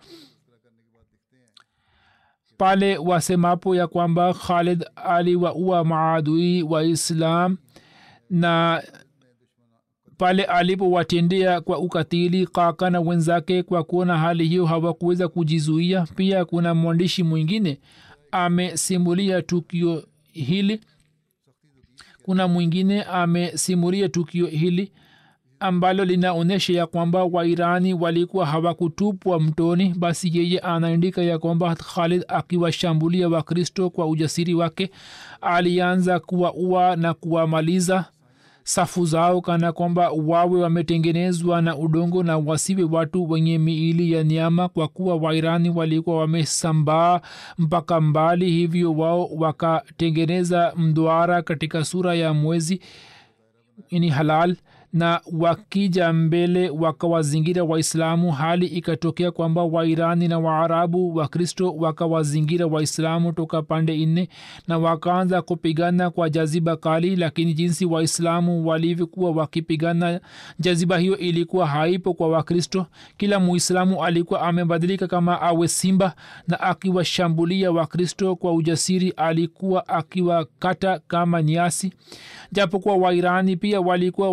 pale 2.61 2.97
wasemapo 2.97 3.75
ya 3.75 3.87
kwamba 3.87 4.33
khalid 4.33 4.85
aliwaua 4.95 5.83
maadui 5.83 6.63
wa 6.63 6.83
islam 6.83 7.57
na 8.29 8.83
pale 10.17 10.43
alipowatendea 10.43 11.61
kwa 11.61 11.79
ukatili 11.79 12.47
kaka 12.47 12.89
na 12.89 12.99
wenzake 13.01 13.63
kwa 13.63 13.83
kuona 13.83 14.17
hali 14.17 14.47
hiyo 14.47 14.65
hawakuweza 14.65 15.27
kujizuia. 15.27 16.07
Pia 16.15 16.45
kuna 16.45 16.73
mwandishi 16.75 17.23
mwingine 17.23 17.79
amesimulia 18.31 19.41
tukio 19.41 20.03
hili. 20.31 20.81
Kuna 22.23 22.47
mwingine 22.47 23.03
amesimulia 23.03 24.09
tukio 24.09 24.45
hili 24.47 24.91
ambalo 25.61 26.05
linaonyesha 26.05 26.73
ya 26.73 26.87
kwamba 26.87 27.23
wairani 27.23 27.93
walikuwa 27.93 28.45
hawakutupwa 28.45 29.39
mtoni 29.39 29.93
basi 29.97 30.37
yeye 30.37 30.59
anaandika 30.59 31.21
ya 31.21 31.39
kwamba 31.39 31.75
khalid 31.75 32.25
akiwashambulia 32.27 33.29
wakristo 33.29 33.89
kwa 33.89 34.07
ujasiri 34.07 34.53
wake 34.53 34.91
alianza 35.41 36.19
kuwaua 36.19 36.95
na 36.95 37.13
kuwamaliza 37.13 38.05
safu 38.63 39.05
zao 39.05 39.41
kana 39.41 39.71
kwamba 39.71 40.09
wawe 40.11 40.61
wametengenezwa 40.61 41.61
na 41.61 41.77
udongo 41.77 42.23
na 42.23 42.37
wasiwe 42.37 42.83
watu 42.83 43.29
wenye 43.31 43.57
miili 43.57 44.11
ya 44.11 44.23
nyama 44.23 44.69
kwa 44.69 44.87
kuwa 44.87 45.15
wairani 45.15 45.69
walikuwa 45.69 46.17
wamesambaa 46.17 47.21
mpaka 47.57 48.01
mbali 48.01 48.51
hivyo 48.51 48.93
wao 48.93 49.25
wakatengeneza 49.25 50.73
mduara 50.77 51.41
katika 51.41 51.85
sura 51.85 52.15
ya 52.15 52.33
mwezi 52.33 52.81
ini 53.89 54.09
halal 54.09 54.55
na 54.93 55.21
wakija 55.39 56.13
mbele 56.13 56.69
wakawazingira 56.69 57.63
waislamu 57.63 58.31
hali 58.31 58.65
ikatokea 58.65 59.31
kwamba 59.31 59.63
wairani 59.63 60.27
na 60.27 60.39
waarabu 60.39 61.15
wakristo 61.15 61.73
wakawazingira 61.73 62.67
waislamu 62.67 63.33
toka 63.33 63.61
pande 63.61 64.05
nne 64.05 64.29
na 64.67 64.77
wakaanza 64.77 65.41
kupigana 65.41 66.09
kwa 66.09 66.29
jaziba 66.29 66.75
kali 66.75 67.15
lakini 67.15 67.53
jinsi 67.53 67.85
waislamu 67.85 68.67
walivyokuwa 68.67 69.31
wakipigana 69.31 70.19
jaziba 70.59 70.97
hiyo 70.97 71.17
ilikuwa 71.17 71.67
haipo 71.67 72.13
kwa 72.13 72.27
wakristo. 72.29 72.85
Kila 73.17 73.39
muislamu 73.39 74.03
alikuwa 74.05 74.41
amebadilika 74.41 75.07
kama 75.07 75.41
awe 75.41 75.67
simba 75.67 76.15
na 76.47 76.59
akiwashambulia 76.59 77.71
wakristo 77.71 78.35
kwa 78.35 78.53
ujasiri 78.53 79.09
alikuwa 79.17 79.87
akiwakata 79.87 80.99
kama 81.07 81.43
nyasi. 81.43 81.93
Japokuwa 82.51 82.95
wairani 82.95 83.57
pia 83.57 83.81
walikuwa 83.81 84.31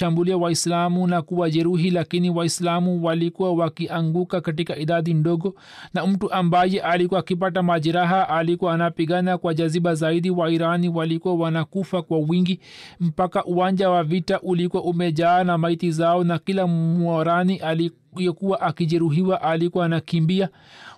wakiwashambulia 0.00 0.36
waislamu 0.36 1.06
na 1.06 1.22
kuwajeruhi 1.22 1.90
lakini 1.90 2.30
waislamu 2.30 3.04
walikuwa 3.04 3.52
wakianguka 3.52 4.40
katika 4.40 4.76
idadi 4.76 5.14
ndogo 5.14 5.54
na 5.94 6.06
mtu 6.06 6.32
ambaye 6.32 6.80
alikuwa 6.80 7.20
akipata 7.20 7.62
majeraha 7.62 8.28
alikuwa 8.28 8.74
anapigana 8.74 9.38
kwa 9.38 9.54
jaziba 9.54 9.94
zaidi. 9.94 10.30
Wairani 10.30 10.88
walikuwa 10.88 11.34
wanakufa 11.34 12.02
kwa 12.02 12.18
wingi 12.18 12.60
mpaka 13.00 13.44
uwanja 13.44 13.90
wa 13.90 14.04
vita 14.04 14.40
ulikuwa 14.40 14.82
umejaa 14.82 15.44
na 15.44 15.58
maiti 15.58 15.90
zao 15.92 16.24
na 16.24 16.38
kila 16.38 16.66
mwarani 16.66 17.56
aliyekuwa 17.56 18.60
akijeruhiwa 18.60 19.42
alikuwa 19.42 19.84
anakimbia. 19.84 20.48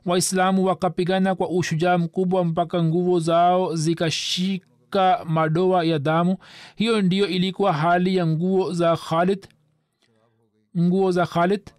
Waislamu 0.06 0.64
wakapigana 0.64 1.34
kwa 1.34 1.48
ushujaa 1.48 1.98
mkubwa 1.98 2.44
mpaka 2.44 2.82
nguvu 2.84 3.20
zao 3.20 3.76
zikashika 3.76 4.66
katika 4.92 5.24
madoa 5.24 5.84
ya 5.84 5.98
damu. 5.98 6.36
Hiyo 6.76 7.02
ndiyo 7.02 7.26
ilikuwa 7.26 7.72
hali 7.72 8.16
ya 8.16 8.26
nguo 8.26 8.72
za 8.72 8.96
khalid. 8.96 9.46
Nguo 10.78 11.10
za 11.12 11.26
khalid 11.26 11.70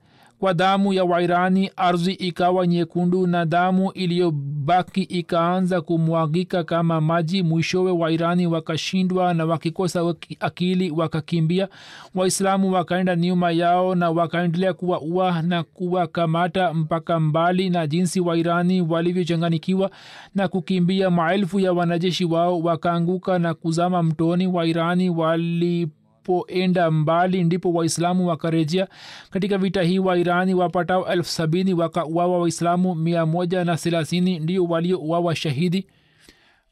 kwa 0.44 0.54
damu 0.54 0.94
ya 0.94 1.04
wairani 1.04 1.72
ardhi 1.76 2.12
ikawa 2.14 2.68
nyekundu 2.68 3.28
na 3.28 3.46
damu 3.46 3.92
iliyobaki 3.92 5.02
ikaanza 5.02 5.82
kumwagika 5.82 6.64
kama 6.64 7.02
maji. 7.02 7.44
Mwishowe 7.44 7.92
wairani 7.92 8.48
wakashindwa 8.48 9.34
na 9.34 9.46
wakikosa 9.46 10.16
akili 10.40 10.92
wakakimbia. 10.92 11.68
Waislamu 12.16 12.72
wakaenda 12.72 13.16
nyuma 13.16 13.52
yao 13.52 13.96
na 13.96 14.10
wakaendelea 14.12 14.74
kuwaua 14.74 15.42
na 15.42 15.64
kuwakamata 15.64 16.74
mpaka 16.74 17.20
mbali 17.20 17.70
na 17.70 17.88
jinsi 17.88 18.20
wairani 18.20 18.82
walivyochanganikiwa 18.82 19.92
na 20.36 20.48
kukimbia. 20.48 21.10
Maelfu 21.10 21.60
ya 21.60 21.74
wanajeshi 21.74 22.26
wao 22.26 22.60
wakaanguka 22.60 23.40
na 23.40 23.54
kuzama 23.54 24.04
mtoni. 24.04 24.48
Wairani 24.48 25.10
wali 25.10 25.88
walipoenda 26.32 26.92
mbali 26.92 27.44
ndipo 27.44 27.74
waislamu 27.74 28.28
wakarejea. 28.28 28.88
Katika 29.30 29.58
vita 29.58 29.84
hii 29.84 30.00
wairani 30.00 30.54
wapatao 30.54 31.06
elfu 31.08 31.30
sabini 31.30 31.74
wakauawa 31.74 32.40
waislamu 32.40 32.96
mia 32.96 33.26
moja 33.26 33.66
na 33.66 33.78
thelathini 33.78 34.40
ndio 34.40 34.64
waliouawa 34.66 35.36
shahidi 35.36 35.86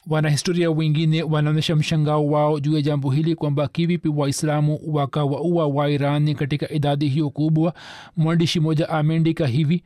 wanahistoria 0.07 0.71
wengine 0.71 1.23
wanaonyesha 1.23 1.75
mshangao 1.75 2.27
wao 2.27 2.59
juu 2.59 2.75
ya 2.75 2.81
jambo 2.81 3.11
hili 3.11 3.35
kwamba 3.35 3.67
kivipi 3.67 4.09
waislamu 4.09 4.79
wakawaua 4.87 5.67
wairani 5.67 6.35
katika 6.35 6.69
idadi 6.71 7.07
hiyo 7.07 7.29
kubwa. 7.29 7.73
Mwandishi 8.17 8.59
mmoja 8.59 8.89
ameandika 8.89 9.47
hivi 9.47 9.83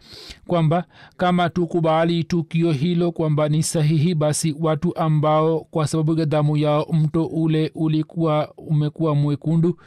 kwamba 0.48 0.84
kama 1.18 1.50
tukubali 1.50 2.24
tukio 2.24 2.72
hilo 2.72 3.12
kwamba 3.12 3.50
ni 3.50 3.64
sahihi 3.64 4.16
basi 4.16 4.56
watu 4.60 4.98
ambao 4.98 5.60
kwa 5.60 5.88
sababu 5.88 6.20
ya 6.20 6.26
damu 6.26 6.58
yao 6.58 6.88
mto 6.94 7.26
ule 7.26 7.72
ulikuwa 7.76 8.54
umekuwa 8.58 9.16
mwekundu 9.16 9.80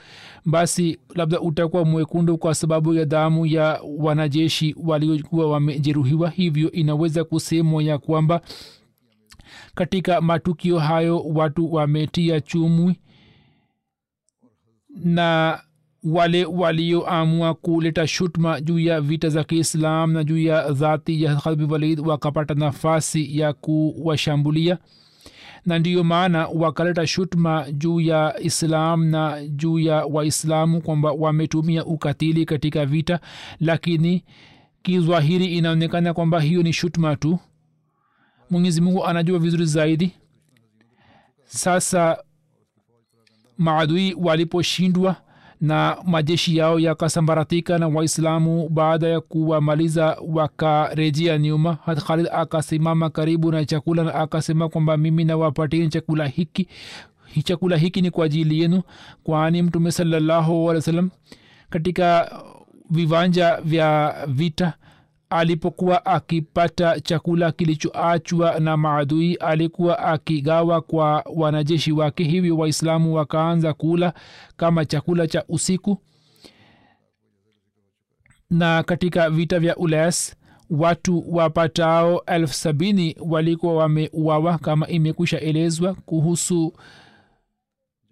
basi 0.44 0.98
labda 1.14 1.40
utakuwa 1.40 1.84
mwekundu 1.84 2.38
kwa 2.38 2.54
sababu 2.54 2.94
ya 2.94 3.04
damu 3.04 3.46
ya 3.46 3.80
wanajeshi 3.98 4.74
waliokuwa 4.84 5.50
wamejeruhiwa. 5.50 6.30
Hivyo 6.30 6.72
inaweza 6.72 7.24
kusemwa 7.24 7.82
ya 7.82 7.98
kwamba 7.98 8.40
katika 9.74 10.20
matukio 10.20 10.78
hayo 10.78 11.20
watu 11.20 11.72
wametia 11.74 12.40
chumwi 12.40 12.96
na 15.04 15.60
wale 16.04 16.44
walioamua 16.44 17.54
kuleta 17.54 18.06
shutma 18.06 18.60
juu 18.60 18.78
ya 18.78 19.00
vita 19.00 19.28
za 19.28 19.44
kiislam 19.44 20.12
na 20.12 20.24
juu 20.24 20.38
ya 20.38 20.72
dhati 20.72 21.22
ya 21.22 21.36
khalbi 21.36 21.64
walid 21.64 22.00
wakapata 22.00 22.54
nafasi 22.54 23.38
ya 23.38 23.52
kuwashambulia. 23.52 24.78
Na 25.66 25.78
ndiyo 25.78 26.04
maana 26.04 26.46
wakaleta 26.46 27.06
shutma 27.06 27.72
juu 27.72 28.00
ya 28.00 28.34
islam 28.40 29.04
na 29.04 29.46
juu 29.46 29.78
ya 29.78 30.04
waislamu 30.06 30.80
kwamba 30.82 31.12
wametumia 31.12 31.84
ukatili 31.84 32.44
katika 32.44 32.86
vita 32.86 33.20
lakini 33.60 34.24
kizwahiri 34.82 35.46
inaonekana 35.46 36.14
kwamba 36.14 36.40
hiyo 36.40 36.62
ni 36.62 36.72
shutma 36.72 37.16
tu 37.16 37.38
mwenyezi 38.50 38.80
mungu 38.80 39.06
anajua 39.06 39.38
vizuri 39.38 39.66
zaidi. 39.66 40.12
Sasa 41.44 42.18
maadui 43.58 44.14
waliposhindwa 44.18 45.16
na 45.60 45.96
majeshi 46.04 46.56
yao 46.56 46.80
yakasambaratika 46.80 47.78
na 47.78 47.88
waislamu 47.88 48.68
baada 48.68 49.08
ya 49.08 49.20
kuwamaliza 49.20 50.16
wakarejea 50.28 51.38
nyuma 51.38 51.78
hat 51.86 51.98
khalid 52.04 52.28
akasimama 52.32 53.10
karibu 53.10 53.52
na 53.52 53.64
chakula 53.64 54.04
na 54.04 54.14
akasema 54.14 54.68
kwamba 54.68 54.96
mimi 54.96 55.24
nawapatini 55.24 55.88
chakula 55.88 56.26
hiki. 56.26 56.68
Chakula 57.44 57.76
hiki 57.76 58.02
ni 58.02 58.10
kwa 58.10 58.24
ajili 58.26 58.60
yenu 58.60 58.82
kwani 59.24 59.62
mtume 59.62 59.92
salallahu 59.92 60.52
alih 60.70 60.78
wa 60.78 60.82
sallam 60.82 61.10
katika 61.70 62.30
viwanja 62.90 63.60
vya 63.60 64.14
vita 64.28 64.72
alipokuwa 65.30 66.06
akipata 66.06 67.00
chakula 67.00 67.52
kilichoachwa 67.52 68.60
na 68.60 68.76
maadui 68.76 69.34
alikuwa 69.34 69.98
akigawa 69.98 70.80
kwa 70.80 71.24
wanajeshi 71.34 71.92
wake. 71.92 72.24
Hivyo 72.24 72.56
waislamu 72.58 73.14
wakaanza 73.14 73.72
kula 73.74 74.12
kama 74.56 74.84
chakula 74.84 75.26
cha 75.26 75.44
usiku. 75.48 75.98
Na 78.50 78.82
katika 78.82 79.30
vita 79.30 79.58
vya 79.60 79.76
ulas 79.76 80.36
watu 80.70 81.24
wapatao 81.34 82.22
elfu 82.26 82.54
walikuwa 83.20 83.74
wameuawa 83.74 84.58
kama 84.58 84.88
imekwisha 84.88 85.40
elezwa 85.40 85.94
kuhusu 85.94 86.72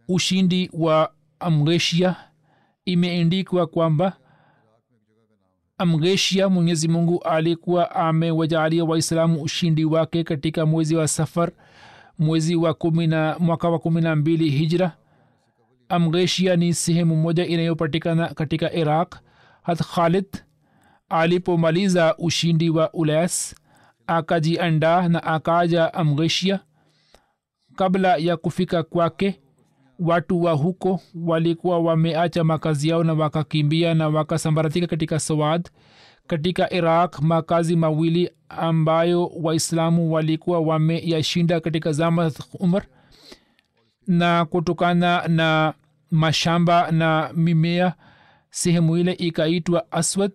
ushindi 0.09 0.71
wa 0.73 1.13
mresia 1.51 2.17
imeendikwa 2.85 3.67
kwamba 3.67 4.17
amgeshia 5.79 6.49
mwenyezi 6.49 6.89
mungu 6.89 7.23
alikuwa 7.23 7.91
amewajaalia 7.95 8.85
waislamu 8.85 9.43
ushindi 9.43 9.85
wake 9.85 10.25
katika 10.25 10.67
mwezi 10.67 10.97
wa 10.97 11.09
safar 11.09 11.51
mwezi 12.19 12.57
wa 12.57 12.75
kumina, 12.75 13.37
mwaka 13.39 13.69
wa 13.69 13.79
kumi 13.79 14.01
na 14.01 14.17
mbili 14.17 14.51
hijra. 14.51 14.93
Amgeshia 15.89 16.57
ni 16.57 16.75
sehemu 16.75 17.17
moja 17.17 17.47
inayopatikana 17.47 18.29
katika 18.29 18.73
iraq. 18.73 19.15
Hat 19.63 19.83
khalid 19.95 20.27
alipomaliza 21.09 22.17
ushindi 22.19 22.71
wa 22.71 22.93
ulas 22.93 23.55
akajiandaa 24.07 25.09
na 25.09 25.23
akaja 25.23 25.95
amgeshia 25.95 26.61
kabla 27.77 28.17
ya 28.17 28.37
kufika 28.37 28.83
kwake 28.83 29.41
watu 29.99 30.43
wa 30.43 30.53
huko 30.53 31.01
walikuwa 31.15 31.79
wameacha 31.79 32.45
makazi 32.45 32.89
yao 32.89 33.05
na 33.05 33.13
wakakimbia 33.15 33.95
na 33.95 34.09
wakasambaratika 34.09 34.87
katika 34.87 35.19
sawad 35.21 35.69
katika 36.27 36.73
iraq 36.73 37.21
makazi 37.21 37.77
mawili 37.77 38.31
ambayo 38.49 39.27
waislamu 39.43 40.13
walikuwa 40.13 40.61
wameyashinda 40.61 41.61
katika 41.61 41.93
zama 41.93 42.33
umar. 42.61 42.83
Na 44.07 44.45
kutokana 44.45 45.29
na 45.29 45.75
mashamba 46.11 46.91
na 46.91 47.31
mimea 47.35 47.95
sehemu 48.51 48.97
ile 48.97 49.13
ikaitwa 49.13 49.93
aswad 49.93 50.33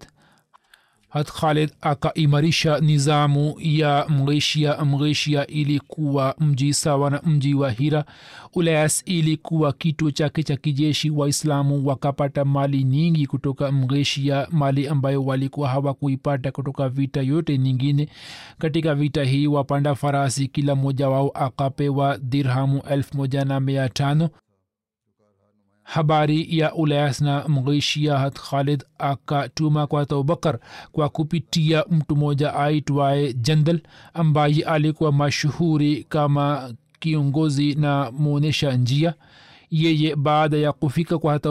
hat 1.12 1.32
khalid 1.32 1.72
akaimarisha 1.82 2.80
nizamu 2.80 3.56
ya 3.60 4.06
mgheshia 4.10 4.86
mgheshia 4.86 5.48
ilikuwa 5.48 6.36
mji 6.40 6.74
sawa 6.74 7.10
na 7.10 7.22
mji 7.26 7.54
wa 7.54 7.72
hira. 7.72 8.06
Ulayas 8.54 9.04
ilikuwa 9.06 9.74
kituo 9.74 10.12
chake 10.12 10.44
cha 10.44 10.56
kijeshi. 10.56 11.10
Waislamu 11.10 11.88
wakapata 11.88 12.46
mali 12.46 12.84
nyingi 12.84 13.28
kutoka 13.28 13.72
mgheshia 13.72 14.48
mali 14.52 14.88
ambayo 14.88 15.24
walikuwa 15.26 15.70
hawakuipata 15.70 16.52
kutoka 16.52 16.90
vita 16.90 17.22
yote 17.22 17.58
nyingine. 17.58 18.10
Katika 18.58 18.96
vita 18.96 19.24
hii 19.24 19.48
wapanda 19.48 19.96
farasi 19.96 20.48
kila 20.48 20.76
mmoja 20.76 21.10
wao 21.10 21.30
akapewa 21.34 22.18
dirhamu 22.18 22.82
elfu 22.90 23.18
moja 23.18 23.46
na 23.46 23.60
mia 23.60 23.90
tano 23.90 24.30
habari 25.84 26.48
ya 26.58 26.74
ulayas 26.76 27.22
na 27.22 27.48
mghishia 27.48 28.18
hat 28.18 28.40
khalid 28.40 28.84
akatuma 28.98 29.88
kwa 29.88 30.02
abubakar 30.02 30.60
kwa 30.92 31.10
kupitia 31.10 31.86
mtu 31.92 32.16
mmoja 32.16 32.54
aitwaye 32.56 33.34
jandal 33.34 33.82
ambaye 34.14 34.64
alikuwa 34.64 35.12
mashuhuri 35.12 36.06
kama 36.10 36.74
kiongozi 37.00 37.76
na 37.76 38.12
mwonyesha 38.12 38.74
njia. 38.74 39.14
Yeye 39.72 40.16
baada 40.16 40.58
ya 40.58 40.72
kufika 40.72 41.18
kwa 41.18 41.34
hata 41.34 41.50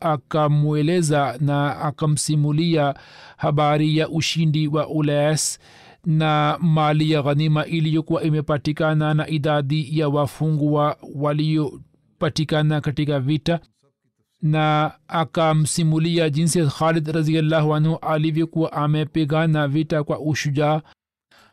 akamweleza 0.00 1.36
na 1.40 1.80
akamsimulia 1.80 2.94
habari 3.36 3.96
ya 3.98 4.08
ushindi 4.08 4.68
wa 4.68 4.88
ulayas 4.88 5.58
na 6.06 6.58
mali 6.60 7.10
ya 7.10 7.22
ghanima 7.22 7.66
iliyokuwa 7.66 8.22
imepatikana 8.22 9.14
na 9.14 9.28
idadi 9.28 9.98
ya 9.98 10.08
wafungwa 10.08 10.96
waliopatikana 12.24 12.80
katika 12.80 13.20
vita 13.20 13.60
na 14.42 14.92
akamsimulia 15.08 16.30
jinsi 16.30 16.66
khalid 16.66 17.08
raziallahu 17.08 17.74
anhu 17.74 17.96
alivyokuwa 18.02 18.72
amepigana 18.72 19.68
vita 19.68 20.04
kwa 20.04 20.20
ushujaa. 20.20 20.80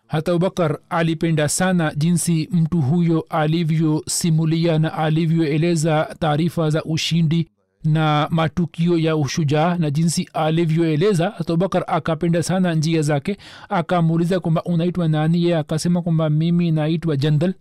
Hata 0.07 0.31
abubakar 0.31 0.79
alipenda 0.89 1.49
sana 1.49 1.93
jinsi 1.95 2.49
mtu 2.51 2.81
huyo 2.81 3.25
alivyosimulia 3.29 4.79
na 4.79 4.93
alivyoeleza 4.93 6.15
taarifa 6.19 6.69
za 6.69 6.83
ushindi 6.83 7.49
na 7.83 8.27
matukio 8.31 8.97
ya 8.97 9.15
ushujaa 9.17 9.75
na 9.77 9.91
jinsi 9.91 10.29
alivyoeleza. 10.33 11.29
Hata 11.37 11.53
abubakar 11.53 11.83
akapenda 11.87 12.43
sana 12.43 12.73
njia 12.73 13.01
zake 13.01 13.37
akamuuliza 13.69 14.39
kwamba 14.39 14.63
unaitwa 14.63 15.07
nani? 15.07 15.43
Ye 15.43 15.57
akasema 15.57 16.01
kwamba 16.01 16.29
mimi 16.29 16.71
naitwa 16.71 17.17
jandal 17.17 17.53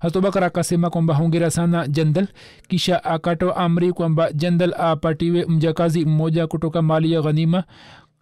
hatubakar 0.00 0.44
akasema 0.44 0.90
kwamba 0.90 1.14
hongera 1.14 1.50
sana 1.50 1.88
jandal 1.88 2.28
kisha 2.68 3.04
akatoa 3.04 3.56
amri 3.56 3.92
kwamba 3.92 4.32
jandal 4.32 4.74
apatiwe 4.78 5.46
mjakazi 5.46 6.04
mmoja 6.04 6.46
kutoka 6.46 6.82
mali 6.82 7.12
ya 7.12 7.22
ghanima. 7.22 7.64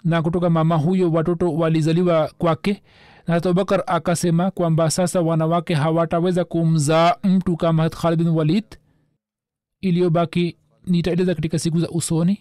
Na 0.04 0.22
kutoka 0.22 0.50
mama 0.50 0.76
huyo 0.76 1.10
watoto 1.12 1.54
walizaliwa 1.54 2.30
kwake. 2.38 2.82
Na 3.26 3.34
hatobakar 3.34 3.82
akasema 3.86 4.50
kwamba 4.50 4.90
sasa 4.90 5.20
wanawake 5.20 5.74
hawataweza 5.74 6.44
kumzaa 6.44 7.14
mtu 7.24 7.56
kama 7.56 7.88
khalid 7.90 8.18
bin 8.18 8.28
walid. 8.28 8.64
Iliyobaki 9.80 10.56
nitaeleza 10.86 11.34
katika 11.34 11.58
siku 11.58 11.80
za 11.80 11.88
usoni 11.88 12.40